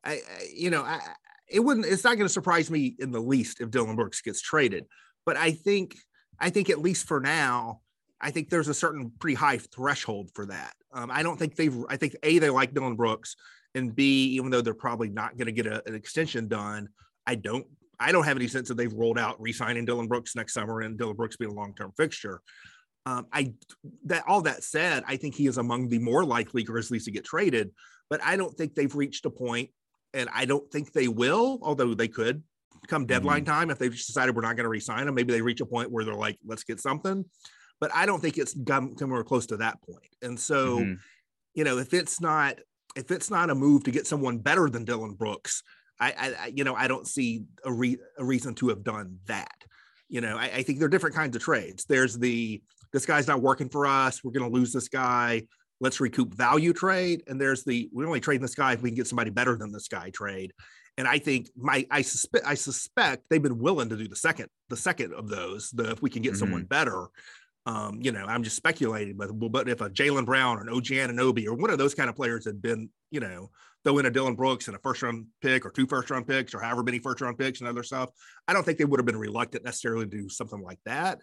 I, 0.04 0.14
I 0.14 0.20
you 0.54 0.70
know 0.70 0.82
I 0.82 1.00
it 1.48 1.60
wouldn't 1.60 1.86
it's 1.86 2.04
not 2.04 2.16
going 2.16 2.28
to 2.28 2.34
surprise 2.34 2.72
me 2.72 2.96
in 3.00 3.12
the 3.12 3.20
least 3.20 3.62
if 3.62 3.70
Dillon 3.70 3.96
Brooks 3.96 4.22
gets 4.22 4.42
traded, 4.42 4.86
but 5.26 5.38
I 5.38 5.52
think 5.52 5.96
I 6.40 6.50
think 6.50 6.70
at 6.70 6.80
least 6.80 7.08
for 7.08 7.20
now 7.20 7.82
I 8.20 8.32
think 8.32 8.50
there's 8.50 8.68
a 8.68 8.74
certain 8.74 9.12
pretty 9.20 9.36
high 9.36 9.58
threshold 9.58 10.32
for 10.34 10.46
that. 10.48 10.74
Um, 10.92 11.12
I 11.12 11.24
don't 11.24 11.38
think 11.38 11.56
they've. 11.56 11.86
I 11.90 11.98
think 11.98 12.16
a 12.24 12.40
they 12.40 12.50
like 12.50 12.74
Dillon 12.74 12.96
Brooks, 12.96 13.36
and 13.76 13.96
b 13.96 14.36
even 14.36 14.50
though 14.50 14.62
they're 14.62 14.74
probably 14.74 15.10
not 15.10 15.38
going 15.38 15.46
to 15.46 15.52
get 15.52 15.68
a, 15.68 15.88
an 15.88 15.96
extension 15.96 16.48
done, 16.48 16.90
I 17.26 17.36
don't. 17.36 17.68
I 18.00 18.12
don't 18.12 18.26
have 18.26 18.38
any 18.38 18.48
sense 18.48 18.68
that 18.68 18.78
they've 18.78 18.94
rolled 18.94 19.18
out 19.18 19.42
re-signing 19.42 19.86
Dillon 19.86 20.08
Brooks 20.08 20.36
next 20.36 20.54
summer 20.54 20.82
and 20.82 20.98
Dillon 20.98 21.16
Brooks 21.16 21.38
being 21.38 21.52
a 21.52 21.54
long-term 21.54 21.94
fixture. 21.98 22.42
Um, 23.06 23.26
I 23.32 23.54
that 24.06 24.24
all 24.28 24.42
that 24.42 24.64
said, 24.64 25.04
I 25.08 25.16
think 25.16 25.36
he 25.36 25.48
is 25.48 25.58
among 25.58 25.88
the 25.88 26.00
more 26.00 26.26
likely 26.26 26.64
Grizzlies 26.64 27.06
to 27.06 27.12
get 27.12 27.24
traded, 27.24 27.72
but 28.10 28.22
I 28.24 28.36
don't 28.36 28.56
think 28.56 28.76
they've 28.76 28.94
reached 28.94 29.26
a 29.26 29.30
point, 29.30 29.70
and 30.14 30.30
I 30.34 30.46
don't 30.46 30.70
think 30.72 30.92
they 30.92 31.08
will. 31.08 31.60
Although 31.62 31.94
they 31.94 32.10
could 32.10 32.44
come 32.88 33.06
deadline 33.06 33.44
mm-hmm. 33.44 33.54
time 33.54 33.70
if 33.72 33.80
they've 33.80 33.92
decided 33.92 34.36
we're 34.36 34.42
not 34.42 34.56
going 34.56 34.66
to 34.66 34.70
re-sign 34.70 35.08
him, 35.08 35.16
maybe 35.16 35.34
they 35.34 35.42
reach 35.42 35.62
a 35.62 35.66
point 35.66 35.92
where 35.92 36.04
they're 36.04 36.14
like, 36.14 36.38
let's 36.46 36.64
get 36.64 36.80
something 36.80 37.26
but 37.80 37.92
I 37.94 38.06
don't 38.06 38.22
think 38.22 38.38
it's 38.38 38.56
come 38.66 38.96
somewhere 38.98 39.24
close 39.24 39.46
to 39.48 39.58
that 39.58 39.82
point. 39.82 40.16
And 40.22 40.40
so, 40.40 40.80
mm-hmm. 40.80 40.94
you 41.54 41.64
know, 41.64 41.78
if 41.78 41.94
it's 41.94 42.20
not 42.20 42.60
if 42.96 43.12
it's 43.12 43.30
not 43.30 43.50
a 43.50 43.56
move 43.56 43.84
to 43.84 43.92
get 43.92 44.08
someone 44.08 44.40
better 44.40 44.70
than 44.70 44.86
Dillon 44.86 45.14
Brooks, 45.14 45.62
I, 46.00 46.36
I 46.40 46.52
you 46.54 46.64
know 46.64 46.76
I 46.76 46.88
don't 46.88 47.08
see 47.08 47.44
a, 47.64 47.72
re- 47.72 47.98
a 48.18 48.26
reason 48.26 48.56
to 48.56 48.70
have 48.70 48.84
done 48.84 49.20
that. 49.28 49.64
You 50.10 50.22
know, 50.22 50.38
I, 50.38 50.46
I 50.46 50.64
think 50.64 50.80
there 50.80 50.86
are 50.86 50.90
different 50.90 51.16
kinds 51.16 51.36
of 51.36 51.42
trades. 51.42 51.86
There's 51.86 52.18
the 52.18 52.62
this 52.94 53.06
guy's 53.06 53.28
not 53.28 53.42
working 53.42 53.70
for 53.70 53.86
us. 53.86 54.24
We're 54.24 54.32
going 54.32 54.50
to 54.50 54.56
lose 54.56 54.72
this 54.72 54.88
guy. 54.88 55.44
Let's 55.80 56.00
recoup 56.00 56.34
value 56.34 56.74
trade. 56.74 57.24
And 57.28 57.40
there's 57.40 57.64
the 57.64 57.90
we're 57.92 58.08
only 58.08 58.20
trade 58.20 58.42
this 58.42 58.56
guy 58.56 58.74
if 58.74 58.82
we 58.82 58.90
can 58.90 58.96
get 58.96 59.08
somebody 59.08 59.30
better 59.30 59.56
than 59.58 59.72
this 59.72 59.88
guy 59.88 60.10
trade. 60.10 60.54
And 60.98 61.08
I 61.08 61.20
think 61.20 61.50
my 61.56 61.86
I 61.92 62.02
suspect 62.02 62.48
I 62.48 62.56
suspect 62.56 63.24
they've 63.30 63.42
been 63.42 63.60
willing 63.60 63.90
to 63.90 63.98
do 63.98 64.08
the 64.08 64.16
second 64.16 64.50
the 64.70 64.78
second 64.78 65.14
of 65.14 65.30
those. 65.30 65.70
The 65.72 65.92
if 65.92 66.02
we 66.02 66.10
can 66.10 66.22
get 66.22 66.32
mm-hmm. 66.32 66.40
someone 66.40 66.64
better, 66.64 67.08
um, 67.68 68.00
you 68.02 68.12
know, 68.12 68.26
I'm 68.26 68.44
just 68.44 68.56
speculating, 68.56 69.18
but 69.18 69.28
but 69.52 69.70
if 69.70 69.82
a 69.82 69.90
Jaylen 69.90 70.26
Brown 70.26 70.58
or 70.58 70.62
an 70.62 70.70
OG 70.70 70.86
Anunoby 70.86 71.46
or 71.48 71.54
one 71.54 71.70
of 71.70 71.78
those 71.78 71.94
kind 71.94 72.10
of 72.10 72.16
players 72.16 72.46
had 72.46 72.62
been, 72.62 72.90
you 73.12 73.20
know, 73.20 73.52
throw 73.88 74.00
in 74.00 74.06
a 74.06 74.12
Dillon 74.12 74.36
Brooks 74.36 74.68
and 74.68 74.76
a 74.76 74.80
first 74.80 75.02
round 75.02 75.28
pick 75.42 75.66
or 75.66 75.70
two 75.70 75.88
first 75.88 76.10
round 76.10 76.28
picks 76.28 76.54
or 76.54 76.60
however 76.60 76.84
many 76.84 77.00
first 77.00 77.22
round 77.22 77.38
picks 77.38 77.62
and 77.62 77.70
other 77.70 77.84
stuff, 77.84 78.10
I 78.48 78.54
don't 78.54 78.64
think 78.64 78.78
they 78.78 78.86
would 78.86 79.00
have 79.00 79.06
been 79.06 79.18
reluctant 79.18 79.64
necessarily 79.64 80.06
to 80.06 80.12
do 80.12 80.30
something 80.30 80.62
like 80.62 80.80
that. 80.86 81.22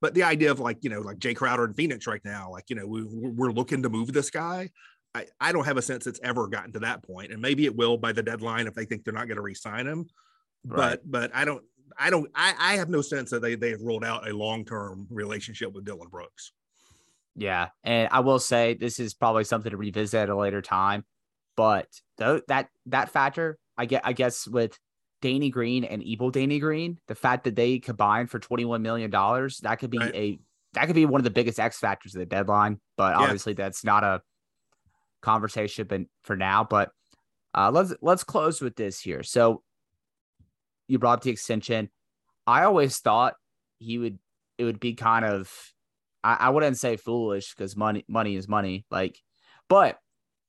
But 0.00 0.14
the 0.14 0.24
idea 0.24 0.50
of 0.50 0.58
like, 0.58 0.78
you 0.82 0.90
know, 0.90 1.00
like 1.00 1.18
Jae 1.18 1.36
Crowder 1.36 1.64
in 1.64 1.72
Phoenix 1.72 2.06
right 2.06 2.20
now, 2.24 2.50
like, 2.50 2.64
you 2.68 2.76
know, 2.76 2.86
we, 2.86 3.04
we're 3.04 3.52
looking 3.52 3.82
to 3.84 3.88
move 3.88 4.12
this 4.12 4.30
guy. 4.30 4.70
I, 5.14 5.26
I 5.40 5.52
don't 5.52 5.64
have 5.64 5.76
a 5.76 5.82
sense 5.82 6.08
it's 6.08 6.18
ever 6.24 6.48
gotten 6.48 6.72
to 6.72 6.80
that 6.80 7.04
point, 7.04 7.32
and 7.32 7.40
maybe 7.40 7.64
it 7.66 7.76
will 7.76 7.96
by 7.96 8.10
the 8.10 8.22
deadline 8.22 8.66
if 8.66 8.74
they 8.74 8.84
think 8.84 9.04
they're 9.04 9.14
not 9.14 9.28
going 9.28 9.36
to 9.36 9.42
re-sign 9.42 9.86
him. 9.86 10.06
Right. 10.66 10.98
But 11.04 11.10
but 11.10 11.30
I 11.34 11.44
don't 11.44 11.62
I 11.96 12.10
don't 12.10 12.28
I, 12.34 12.54
I 12.58 12.74
have 12.74 12.88
no 12.88 13.00
sense 13.00 13.30
that 13.30 13.40
they 13.40 13.54
they 13.54 13.70
have 13.70 13.80
ruled 13.80 14.04
out 14.04 14.28
a 14.28 14.34
long 14.34 14.64
term 14.64 15.06
relationship 15.10 15.72
with 15.72 15.84
Dillon 15.84 16.08
Brooks. 16.08 16.50
Yeah, 17.36 17.68
and 17.84 18.08
I 18.10 18.20
will 18.20 18.40
say 18.40 18.74
this 18.74 18.98
is 18.98 19.14
probably 19.14 19.44
something 19.44 19.70
to 19.70 19.76
revisit 19.76 20.22
at 20.22 20.28
a 20.28 20.36
later 20.36 20.62
time, 20.62 21.04
but 21.56 21.88
though 22.18 22.40
that 22.48 22.68
that 22.86 23.10
factor, 23.10 23.58
I 23.76 23.86
get 23.86 24.02
I 24.04 24.12
guess 24.12 24.46
with 24.46 24.78
Danny 25.22 25.50
Green 25.50 25.84
and 25.84 26.02
evil 26.02 26.30
Danny 26.30 26.58
Green, 26.58 26.98
the 27.08 27.14
fact 27.14 27.44
that 27.44 27.56
they 27.56 27.78
combined 27.78 28.30
for 28.30 28.38
twenty 28.38 28.64
one 28.64 28.82
million 28.82 29.10
dollars, 29.10 29.58
that 29.58 29.78
could 29.78 29.90
be 29.90 29.98
right. 29.98 30.14
a 30.14 30.38
that 30.74 30.86
could 30.86 30.94
be 30.94 31.06
one 31.06 31.20
of 31.20 31.24
the 31.24 31.30
biggest 31.30 31.58
X 31.58 31.78
factors 31.78 32.14
of 32.14 32.18
the 32.18 32.26
deadline. 32.26 32.80
But 32.96 33.14
yeah. 33.14 33.22
obviously, 33.22 33.54
that's 33.54 33.84
not 33.84 34.04
a 34.04 34.22
conversation 35.22 36.08
for 36.22 36.36
now. 36.36 36.64
But 36.64 36.90
uh, 37.54 37.70
let's 37.72 37.94
let's 38.02 38.24
close 38.24 38.60
with 38.60 38.76
this 38.76 39.00
here. 39.00 39.22
So 39.22 39.62
you 40.88 40.98
brought 40.98 41.18
up 41.18 41.22
the 41.22 41.30
extension. 41.30 41.90
I 42.46 42.64
always 42.64 42.98
thought 42.98 43.34
he 43.78 43.98
would 43.98 44.18
it 44.58 44.64
would 44.64 44.80
be 44.80 44.94
kind 44.94 45.24
of 45.24 45.50
I, 46.22 46.36
I 46.40 46.50
wouldn't 46.50 46.78
say 46.78 46.96
foolish 46.96 47.54
because 47.54 47.76
money 47.76 48.04
money 48.08 48.36
is 48.36 48.48
money. 48.48 48.84
Like, 48.90 49.18
but 49.68 49.98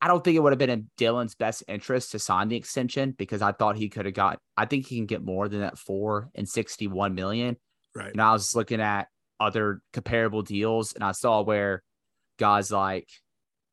I 0.06 0.08
don't 0.08 0.24
think 0.24 0.38
it 0.38 0.40
would 0.40 0.52
have 0.52 0.60
been 0.60 0.70
in 0.70 0.92
Dillon's 0.98 1.34
best 1.34 1.64
interest 1.68 2.12
to 2.12 2.20
sign 2.20 2.50
the 2.50 2.56
extension 2.56 3.16
because 3.18 3.42
I 3.42 3.54
thought 3.54 3.76
he 3.76 3.90
could 3.90 4.06
have 4.06 4.14
got 4.14 4.38
I 4.56 4.66
think 4.66 4.86
he 4.86 4.98
can 4.98 5.08
get 5.08 5.24
more 5.24 5.50
than 5.50 5.62
that 5.62 5.80
four 5.80 6.30
and 6.36 6.48
sixty 6.48 6.88
one 6.88 7.16
million. 7.16 7.58
Right. 7.96 8.12
And 8.12 8.22
I 8.22 8.32
was 8.34 8.54
looking 8.54 8.82
at 8.82 9.08
other 9.40 9.82
comparable 9.94 10.44
deals 10.44 10.94
and 10.94 11.04
I 11.04 11.12
saw 11.12 11.42
where 11.42 11.82
guys 12.38 12.72
like 12.72 13.10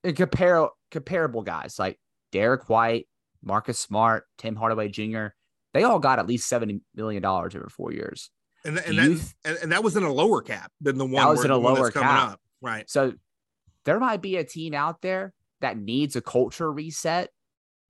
compare 0.02 0.68
comparable 0.90 1.42
guys 1.42 1.78
like 1.78 1.98
Derrick 2.30 2.70
White, 2.70 3.08
Marcus 3.42 3.78
Smart, 3.78 4.24
Tim 4.38 4.56
Hardaway 4.56 4.88
Jr 4.88 5.28
they 5.72 5.84
all 5.84 5.98
got 5.98 6.18
at 6.18 6.26
least 6.26 6.48
seventy 6.48 6.80
million 6.94 7.22
dollars 7.22 7.54
over 7.54 7.68
four 7.68 7.92
years. 7.92 8.30
And, 8.64 8.78
and 8.78 8.98
that 8.98 9.34
and, 9.44 9.58
and, 9.62 9.72
that 9.72 9.82
was 9.82 9.96
in 9.96 10.04
a 10.04 10.12
lower 10.12 10.40
cap 10.40 10.70
than 10.80 10.96
the 10.96 11.04
one 11.04 11.14
that 11.14 11.28
was 11.28 11.44
in 11.44 11.50
a 11.50 11.56
lower 11.56 11.90
cap. 11.90 12.32
Up. 12.32 12.40
Right. 12.60 12.88
So 12.88 13.14
there 13.84 13.98
might 13.98 14.22
be 14.22 14.36
a 14.36 14.44
team 14.44 14.74
out 14.74 15.02
there 15.02 15.32
that 15.62 15.78
needs 15.78 16.14
a 16.14 16.20
culture 16.20 16.70
reset. 16.70 17.30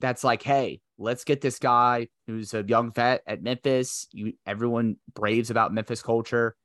That's 0.00 0.24
like, 0.24 0.42
hey, 0.42 0.80
let's 0.98 1.24
get 1.24 1.40
this 1.40 1.58
guy 1.58 2.08
who's 2.26 2.54
a 2.54 2.62
young 2.62 2.92
vet 2.92 3.22
at 3.26 3.42
Memphis. 3.42 4.06
You 4.12 4.34
everyone 4.46 4.96
braves 5.14 5.50
about 5.50 5.74
Memphis 5.74 6.02
culture. 6.02 6.56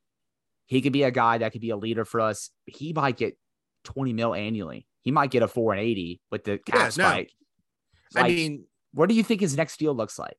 He 0.65 0.81
could 0.81 0.93
be 0.93 1.03
a 1.03 1.11
guy 1.11 1.39
that 1.39 1.51
could 1.51 1.61
be 1.61 1.69
a 1.69 1.77
leader 1.77 2.05
for 2.05 2.21
us. 2.21 2.49
He 2.65 2.93
might 2.93 3.17
get 3.17 3.37
20 3.85 4.13
mil 4.13 4.35
annually. 4.35 4.85
He 5.01 5.11
might 5.11 5.31
get 5.31 5.43
a 5.43 5.47
four 5.47 5.73
and 5.73 5.81
80 5.81 6.21
with 6.31 6.43
the 6.43 6.57
cap 6.57 6.75
yeah, 6.75 6.89
spike. 6.89 7.31
No. 8.13 8.21
Like, 8.21 8.31
I 8.31 8.35
mean, 8.35 8.65
what 8.93 9.09
do 9.09 9.15
you 9.15 9.23
think 9.23 9.41
his 9.41 9.55
next 9.55 9.77
deal 9.77 9.95
looks 9.95 10.19
like? 10.19 10.37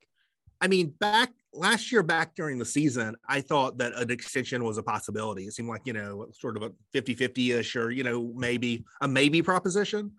I 0.61 0.67
mean, 0.67 0.93
back 0.99 1.31
last 1.53 1.93
year, 1.93 2.03
back 2.03 2.35
during 2.35 2.59
the 2.59 2.65
season, 2.65 3.17
I 3.29 3.41
thought 3.41 3.79
that 3.79 3.95
an 3.95 4.11
extension 4.11 4.65
was 4.65 4.77
a 4.77 4.83
possibility. 4.83 5.45
It 5.45 5.53
seemed 5.53 5.69
like, 5.69 5.83
you 5.85 5.93
know, 5.93 6.27
sort 6.33 6.57
of 6.57 6.63
a 6.65 6.73
50 6.93 7.15
50 7.15 7.53
ish 7.53 7.77
or, 7.77 7.91
you 7.91 8.03
know, 8.03 8.33
maybe 8.35 8.85
a 9.01 9.09
maybe 9.09 9.41
proposition. 9.43 10.13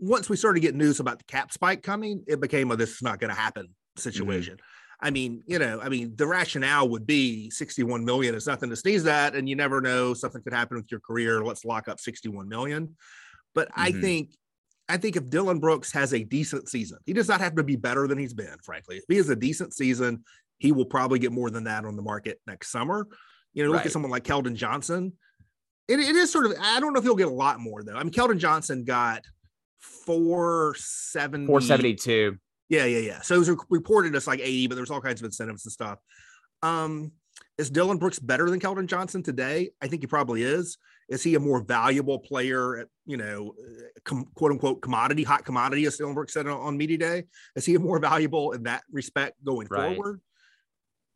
Once 0.00 0.28
we 0.28 0.36
started 0.36 0.60
getting 0.60 0.78
news 0.78 0.98
about 0.98 1.18
the 1.18 1.24
cap 1.24 1.52
spike 1.52 1.82
coming, 1.82 2.24
it 2.26 2.40
became 2.40 2.70
a 2.70 2.76
this 2.76 2.90
is 2.90 3.02
not 3.02 3.20
going 3.20 3.28
to 3.28 3.38
happen 3.38 3.68
situation. 3.96 4.54
Mm-hmm. 4.54 5.06
I 5.06 5.10
mean, 5.10 5.42
you 5.46 5.58
know, 5.58 5.80
I 5.80 5.88
mean, 5.88 6.14
the 6.16 6.26
rationale 6.26 6.88
would 6.90 7.06
be 7.06 7.48
61 7.50 8.04
million 8.04 8.34
is 8.34 8.46
nothing 8.46 8.68
to 8.70 8.76
sneeze 8.76 9.06
at, 9.06 9.34
and 9.34 9.48
you 9.48 9.56
never 9.56 9.80
know 9.80 10.12
something 10.12 10.42
could 10.42 10.52
happen 10.52 10.76
with 10.76 10.90
your 10.90 11.00
career. 11.00 11.42
Let's 11.42 11.64
lock 11.64 11.88
up 11.88 12.00
61 12.00 12.48
million. 12.48 12.96
But 13.54 13.68
mm-hmm. 13.68 13.80
I 13.80 13.92
think 13.92 14.30
I 14.88 14.96
think 14.96 15.16
if 15.16 15.30
Dillon 15.30 15.60
Brooks 15.60 15.92
has 15.92 16.12
a 16.12 16.24
decent 16.24 16.68
season, 16.68 16.98
he 17.06 17.12
does 17.12 17.28
not 17.28 17.40
have 17.40 17.54
to 17.54 17.62
be 17.62 17.76
better 17.76 18.08
than 18.08 18.18
he's 18.18 18.34
been, 18.34 18.56
frankly. 18.64 18.96
If 18.96 19.04
he 19.08 19.16
has 19.16 19.28
a 19.28 19.36
decent 19.36 19.72
season, 19.72 20.24
he 20.58 20.72
will 20.72 20.84
probably 20.84 21.18
get 21.18 21.32
more 21.32 21.48
than 21.48 21.64
that 21.64 21.84
on 21.84 21.96
the 21.96 22.02
market 22.02 22.40
next 22.46 22.70
summer. 22.70 23.06
You 23.54 23.64
know, 23.64 23.70
look 23.70 23.78
right. 23.78 23.86
at 23.86 23.92
someone 23.92 24.10
like 24.10 24.24
Keldon 24.24 24.54
Johnson. 24.54 25.12
It, 25.88 26.00
it 26.00 26.16
is 26.16 26.30
sort 26.30 26.46
of, 26.46 26.54
I 26.60 26.80
don't 26.80 26.92
know 26.92 26.98
if 26.98 27.04
he'll 27.04 27.16
get 27.16 27.28
a 27.28 27.32
lot 27.32 27.60
more 27.60 27.82
though. 27.82 27.96
I 27.96 28.02
mean, 28.02 28.12
Keldon 28.12 28.38
Johnson 28.38 28.84
got 28.84 29.24
470 29.80 31.46
472. 31.46 32.38
Yeah, 32.68 32.84
yeah, 32.84 32.98
yeah. 32.98 33.20
So 33.20 33.34
it 33.34 33.38
was 33.38 33.50
reported 33.68 34.14
as 34.14 34.26
like 34.26 34.40
80, 34.40 34.68
but 34.68 34.74
there's 34.76 34.90
all 34.90 35.00
kinds 35.00 35.20
of 35.20 35.24
incentives 35.24 35.64
and 35.66 35.72
stuff. 35.72 35.98
Um, 36.62 37.12
is 37.58 37.70
dillon 37.70 37.98
Brooks 37.98 38.18
better 38.18 38.48
than 38.48 38.60
Keldon 38.60 38.86
Johnson 38.86 39.22
today? 39.22 39.70
I 39.82 39.88
think 39.88 40.02
he 40.02 40.06
probably 40.06 40.42
is. 40.42 40.78
Is 41.08 41.22
he 41.22 41.34
a 41.34 41.40
more 41.40 41.60
valuable 41.60 42.20
player 42.20 42.78
at, 42.78 42.88
you 43.04 43.16
know, 43.16 43.54
com- 44.04 44.28
quote 44.34 44.52
unquote 44.52 44.80
commodity, 44.80 45.24
hot 45.24 45.44
commodity, 45.44 45.84
as 45.84 45.96
dillon 45.96 46.14
Brooks 46.14 46.32
said 46.32 46.46
on, 46.46 46.60
on 46.60 46.76
Media 46.76 46.98
Day? 46.98 47.24
Is 47.56 47.66
he 47.66 47.74
a 47.74 47.80
more 47.80 47.98
valuable 47.98 48.52
in 48.52 48.62
that 48.62 48.82
respect 48.90 49.42
going 49.44 49.66
right. 49.68 49.96
forward? 49.96 50.20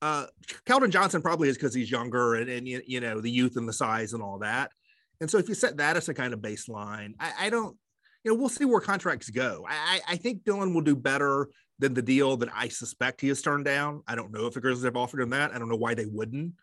Uh, 0.03 0.27
Keldon 0.67 0.91
Johnson 0.91 1.23
probably 1.23 1.49
is 1.49 1.57
because 1.57 1.73
he's 1.73 1.91
younger 1.91 2.35
and, 2.35 2.51
and, 2.51 2.67
you 2.67 3.01
know, 3.01 3.21
the 3.21 3.31
youth 3.31 3.57
and 3.57 3.69
the 3.69 3.73
size 3.73 4.13
and 4.13 4.23
all 4.23 4.41
that. 4.41 4.73
And 5.21 5.31
so 5.31 5.39
if 5.39 5.49
you 5.49 5.55
set 5.55 5.77
that 5.77 5.97
as 5.97 6.09
a 6.09 6.15
kind 6.15 6.35
of 6.35 6.41
baseline, 6.41 7.15
I, 7.21 7.33
I 7.43 7.51
don't, 7.51 7.77
you 8.25 8.33
know, 8.33 8.39
we'll 8.39 8.49
see 8.49 8.65
where 8.65 8.81
contracts 8.81 9.29
go. 9.31 9.67
I, 9.69 10.01
I 10.09 10.17
think 10.17 10.45
Dillon 10.45 10.73
will 10.75 10.81
do 10.81 10.97
better 10.97 11.49
than 11.79 11.93
the 11.93 12.03
deal 12.03 12.37
that 12.39 12.49
I 12.55 12.69
suspect 12.69 13.21
he 13.21 13.29
has 13.29 13.43
turned 13.43 13.67
down. 13.67 14.03
I 14.09 14.15
don't 14.15 14.33
know 14.33 14.47
if 14.47 14.55
the 14.55 14.61
Grizzlies 14.61 14.85
have 14.85 14.97
offered 14.97 15.21
him 15.21 15.31
that. 15.31 15.55
I 15.55 15.59
don't 15.59 15.69
know 15.69 15.77
why 15.77 15.95
they 15.95 16.07
wouldn't. 16.07 16.55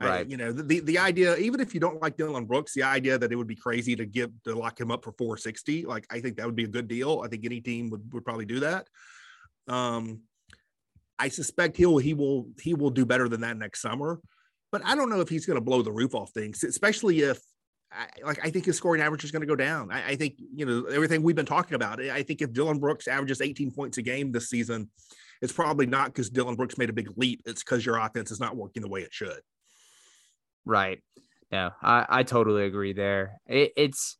Right. 0.00 0.20
I, 0.20 0.28
you 0.28 0.36
know, 0.36 0.52
the, 0.52 0.80
the 0.80 0.98
idea, 0.98 1.36
even 1.36 1.60
if 1.60 1.74
you 1.74 1.80
don't 1.80 2.00
like 2.00 2.16
Dillon 2.16 2.46
Brooks, 2.46 2.72
the 2.72 2.84
idea 2.84 3.18
that 3.18 3.32
it 3.32 3.36
would 3.36 3.48
be 3.48 3.56
crazy 3.56 3.96
to 3.96 4.06
give 4.06 4.30
to 4.44 4.54
lock 4.54 4.80
him 4.80 4.90
up 4.90 5.04
for 5.04 5.12
460, 5.12 5.84
like 5.84 6.06
I 6.10 6.20
think 6.20 6.36
that 6.36 6.46
would 6.46 6.56
be 6.56 6.64
a 6.64 6.68
good 6.68 6.88
deal. 6.88 7.22
I 7.24 7.28
think 7.28 7.44
any 7.44 7.60
team 7.60 7.90
would, 7.90 8.10
would 8.12 8.24
probably 8.24 8.46
do 8.46 8.60
that. 8.60 8.86
Um, 9.68 10.20
I 11.18 11.28
suspect 11.28 11.76
he'll 11.76 11.98
he 11.98 12.14
will 12.14 12.48
he 12.62 12.72
will 12.72 12.88
do 12.88 13.04
better 13.04 13.28
than 13.28 13.42
that 13.42 13.58
next 13.58 13.82
summer. 13.82 14.20
But 14.72 14.82
I 14.86 14.94
don't 14.94 15.10
know 15.10 15.20
if 15.20 15.28
he's 15.28 15.44
going 15.44 15.58
to 15.58 15.64
blow 15.64 15.82
the 15.82 15.92
roof 15.92 16.14
off 16.14 16.30
things, 16.30 16.64
especially 16.64 17.20
if 17.20 17.38
I, 17.92 18.06
like 18.24 18.44
I 18.44 18.50
think 18.50 18.64
his 18.64 18.76
scoring 18.76 19.02
average 19.02 19.24
is 19.24 19.30
going 19.30 19.40
to 19.40 19.46
go 19.46 19.56
down. 19.56 19.90
I, 19.90 20.10
I, 20.10 20.16
think 20.16 20.34
you 20.38 20.64
know 20.64 20.84
everything 20.86 21.22
we've 21.22 21.36
been 21.36 21.46
talking 21.46 21.74
about. 21.74 22.00
I 22.00 22.22
think 22.22 22.40
if 22.40 22.52
Dillon 22.52 22.78
Brooks 22.78 23.08
averages 23.08 23.40
18 23.40 23.72
points 23.72 23.98
a 23.98 24.02
game 24.02 24.30
this 24.30 24.48
season, 24.48 24.88
it's 25.42 25.52
probably 25.52 25.86
not 25.86 26.06
because 26.06 26.30
Dillon 26.30 26.54
Brooks 26.54 26.78
made 26.78 26.90
a 26.90 26.92
big 26.92 27.10
leap. 27.16 27.42
It's 27.46 27.64
because 27.64 27.84
your 27.84 27.96
offense 27.96 28.30
is 28.30 28.40
not 28.40 28.56
working 28.56 28.82
the 28.82 28.88
way 28.88 29.00
it 29.00 29.12
should. 29.12 29.40
Right. 30.64 31.02
No, 31.50 31.70
I, 31.82 32.06
I 32.08 32.22
totally 32.22 32.64
agree 32.64 32.92
there. 32.92 33.40
It, 33.46 33.72
it's 33.76 34.16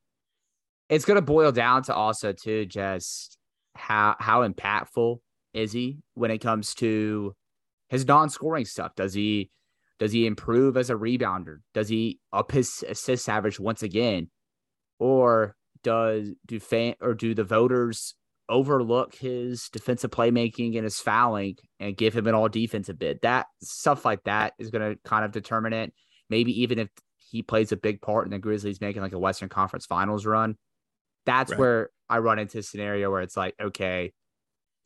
it's 0.89 1.05
going 1.05 1.17
to 1.17 1.23
boil 1.23 1.53
down 1.53 1.85
to 1.85 1.95
also 1.95 2.33
too 2.33 2.67
just 2.67 3.39
how 3.77 4.17
how 4.19 4.47
impactful 4.47 5.19
is 5.55 5.73
he 5.73 5.99
when 6.15 6.31
it 6.31 6.39
comes 6.39 6.75
to 6.77 7.35
his 7.89 8.07
non-scoring 8.07 8.65
stuff? 8.65 8.95
Does 8.97 9.15
he 9.15 9.51
does 10.01 10.13
he 10.13 10.27
improve 10.27 10.79
as 10.79 10.89
a 10.89 10.95
rebounder? 10.95 11.59
Does 11.75 11.91
he 11.91 12.19
up 12.33 12.51
his 12.51 12.83
assist 12.89 13.29
average 13.29 13.61
once 13.61 13.83
again? 13.83 14.31
Or 14.99 15.55
does 15.83 16.31
do 16.47 16.59
fan 16.59 16.95
or 17.01 17.15
do 17.15 17.35
the 17.35 17.45
voters 17.45 18.15
overlook 18.49 19.15
his 19.15 19.69
defensive 19.71 20.11
playmaking 20.11 20.75
and 20.75 20.85
his 20.85 20.99
fouling 20.99 21.57
and 21.79 21.97
give 21.97 22.15
him 22.15 22.27
an 22.27 22.35
all 22.35 22.49
defensive 22.49 22.99
bid? 22.99 23.21
That 23.21 23.47
stuff 23.63 24.07
like 24.07 24.25
that 24.25 24.55
is 24.59 24.71
going 24.71 24.95
to 24.95 24.99
kind 25.05 25.25
of 25.25 25.33
determine 25.33 25.75
it. 25.75 25.93
Maybe 26.31 26.63
even 26.63 26.79
if 26.79 26.89
he 27.17 27.43
plays 27.43 27.71
a 27.71 27.77
big 27.77 28.01
part 28.01 28.25
in 28.25 28.31
the 28.31 28.39
Grizzlies 28.39 28.81
making 28.81 29.03
like 29.03 29.13
a 29.13 29.19
Western 29.19 29.51
Conference 29.51 29.85
Finals 29.85 30.25
run, 30.25 30.57
that's 31.27 31.51
right. 31.51 31.61
where 31.61 31.91
I 32.09 32.19
run 32.19 32.39
into 32.39 32.59
a 32.59 32.63
scenario 32.63 33.11
where 33.11 33.21
it's 33.21 33.37
like, 33.37 33.55
okay, 33.61 34.13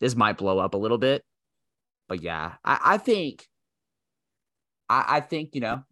this 0.01 0.17
might 0.17 0.39
blow 0.39 0.59
up 0.59 0.75
a 0.75 0.79
little 0.79 0.99
bit. 0.99 1.23
But 2.09 2.21
yeah, 2.21 2.55
I, 2.65 2.81
I 2.85 2.99
think 2.99 3.47
I, 4.95 5.17
I 5.17 5.21
think, 5.21 5.55
you 5.55 5.61
know, 5.61 5.83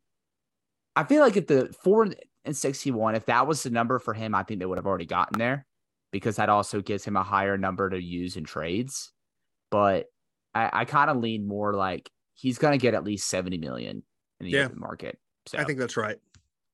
I 0.94 1.04
feel 1.04 1.22
like 1.22 1.36
if 1.36 1.46
the 1.46 1.74
four 1.82 2.06
and 2.44 2.56
61, 2.56 3.14
if 3.14 3.26
that 3.26 3.46
was 3.46 3.62
the 3.62 3.70
number 3.70 3.98
for 3.98 4.14
him, 4.14 4.34
I 4.34 4.42
think 4.42 4.60
they 4.60 4.66
would 4.66 4.78
have 4.78 4.86
already 4.86 5.06
gotten 5.06 5.38
there 5.38 5.66
because 6.12 6.36
that 6.36 6.48
also 6.48 6.80
gives 6.80 7.04
him 7.04 7.16
a 7.16 7.22
higher 7.22 7.58
number 7.58 7.90
to 7.90 8.00
use 8.00 8.36
in 8.36 8.44
trades. 8.44 9.12
But 9.70 10.06
I, 10.54 10.70
I 10.72 10.84
kind 10.84 11.10
of 11.10 11.16
lean 11.16 11.48
more 11.48 11.74
like 11.74 12.10
he's 12.34 12.58
going 12.58 12.72
to 12.72 12.78
get 12.78 12.94
at 12.94 13.04
least 13.04 13.28
70 13.28 13.58
million 13.58 14.02
in 14.40 14.46
the 14.46 14.52
yeah, 14.52 14.68
market. 14.74 15.18
So 15.46 15.58
I 15.58 15.64
think 15.64 15.78
that's 15.78 15.96
right. 15.96 16.18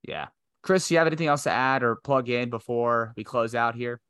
Yeah. 0.02 0.26
Chris, 0.62 0.90
you 0.90 0.98
have 0.98 1.06
anything 1.06 1.28
else 1.28 1.44
to 1.44 1.50
add 1.50 1.82
or 1.82 1.96
plug 1.96 2.28
in 2.28 2.50
before 2.50 3.14
we 3.16 3.24
close 3.24 3.54
out 3.54 3.74
here? 3.74 4.00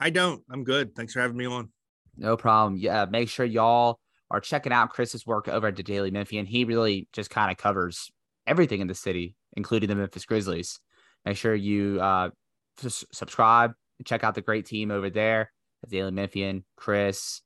I 0.00 0.10
don't. 0.10 0.42
I'm 0.50 0.64
good. 0.64 0.96
Thanks 0.96 1.12
for 1.12 1.20
having 1.20 1.36
me 1.36 1.46
on. 1.46 1.68
No 2.16 2.36
problem. 2.36 2.76
Yeah. 2.76 3.04
Make 3.04 3.28
sure 3.28 3.46
y'all 3.46 4.00
are 4.32 4.40
checking 4.40 4.72
out 4.72 4.90
Chris's 4.90 5.26
work 5.26 5.46
over 5.46 5.68
at 5.68 5.76
the 5.76 5.82
Daily 5.82 6.10
Memphian. 6.10 6.46
He 6.46 6.64
really 6.64 7.06
just 7.12 7.28
kind 7.28 7.52
of 7.52 7.58
covers 7.58 8.10
everything 8.46 8.80
in 8.80 8.86
the 8.86 8.94
city, 8.94 9.36
including 9.56 9.90
the 9.90 9.94
Memphis 9.94 10.24
Grizzlies. 10.24 10.80
Make 11.26 11.36
sure 11.36 11.54
you 11.54 12.00
uh, 12.00 12.30
subscribe 12.78 13.74
and 13.98 14.06
check 14.06 14.24
out 14.24 14.34
the 14.34 14.40
great 14.40 14.64
team 14.64 14.90
over 14.90 15.10
there 15.10 15.52
at 15.84 15.90
Daily 15.90 16.10
Memphian, 16.10 16.64
Chris, 16.76 17.42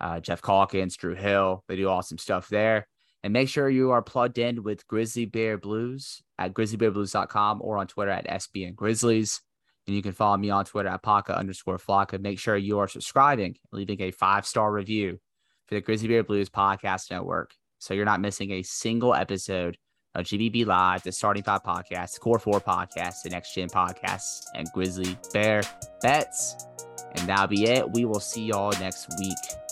uh, 0.00 0.20
Geoff 0.20 0.40
Calkins, 0.40 0.96
Drew 0.96 1.16
Hill. 1.16 1.64
They 1.66 1.74
do 1.74 1.88
awesome 1.88 2.18
stuff 2.18 2.48
there. 2.48 2.86
And 3.24 3.32
make 3.32 3.48
sure 3.48 3.68
you 3.68 3.90
are 3.90 4.00
plugged 4.00 4.38
in 4.38 4.62
with 4.62 4.86
Grizzly 4.86 5.26
Bear 5.26 5.58
Blues 5.58 6.22
at 6.38 6.54
grizzlybearblues.com 6.54 7.60
or 7.60 7.78
on 7.78 7.88
Twitter 7.88 8.12
at 8.12 8.28
SBN 8.28 8.76
Grizzlies. 8.76 9.40
And 9.88 9.96
you 9.96 10.02
can 10.02 10.12
follow 10.12 10.36
me 10.36 10.50
on 10.50 10.64
Twitter 10.64 10.88
at 10.88 11.02
Paka 11.02 11.36
underscore 11.36 11.78
Flocka. 11.78 12.20
Make 12.20 12.38
sure 12.38 12.56
you 12.56 12.78
are 12.78 12.86
subscribing, 12.86 13.56
leaving 13.72 14.00
a 14.02 14.12
five 14.12 14.46
star 14.46 14.70
review 14.70 15.18
for 15.68 15.74
the 15.74 15.80
Grizzly 15.80 16.08
Bear 16.08 16.24
Blues 16.24 16.48
Podcast 16.48 17.10
Network. 17.10 17.54
So 17.78 17.94
you're 17.94 18.04
not 18.04 18.20
missing 18.20 18.52
a 18.52 18.62
single 18.62 19.14
episode 19.14 19.76
of 20.14 20.24
GBB 20.24 20.66
Live, 20.66 21.02
the 21.02 21.12
Starting 21.12 21.42
Five 21.42 21.62
Podcast, 21.62 22.18
Core 22.20 22.38
Four 22.38 22.60
Podcast, 22.60 23.22
the 23.22 23.30
Next 23.30 23.54
Gen 23.54 23.68
Podcasts, 23.68 24.40
and 24.54 24.66
Grizzly 24.72 25.16
Bear 25.32 25.62
Bets. 26.00 26.56
And 27.14 27.28
that'll 27.28 27.46
be 27.46 27.64
it. 27.64 27.90
We 27.92 28.04
will 28.04 28.20
see 28.20 28.46
y'all 28.46 28.72
next 28.80 29.08
week. 29.20 29.67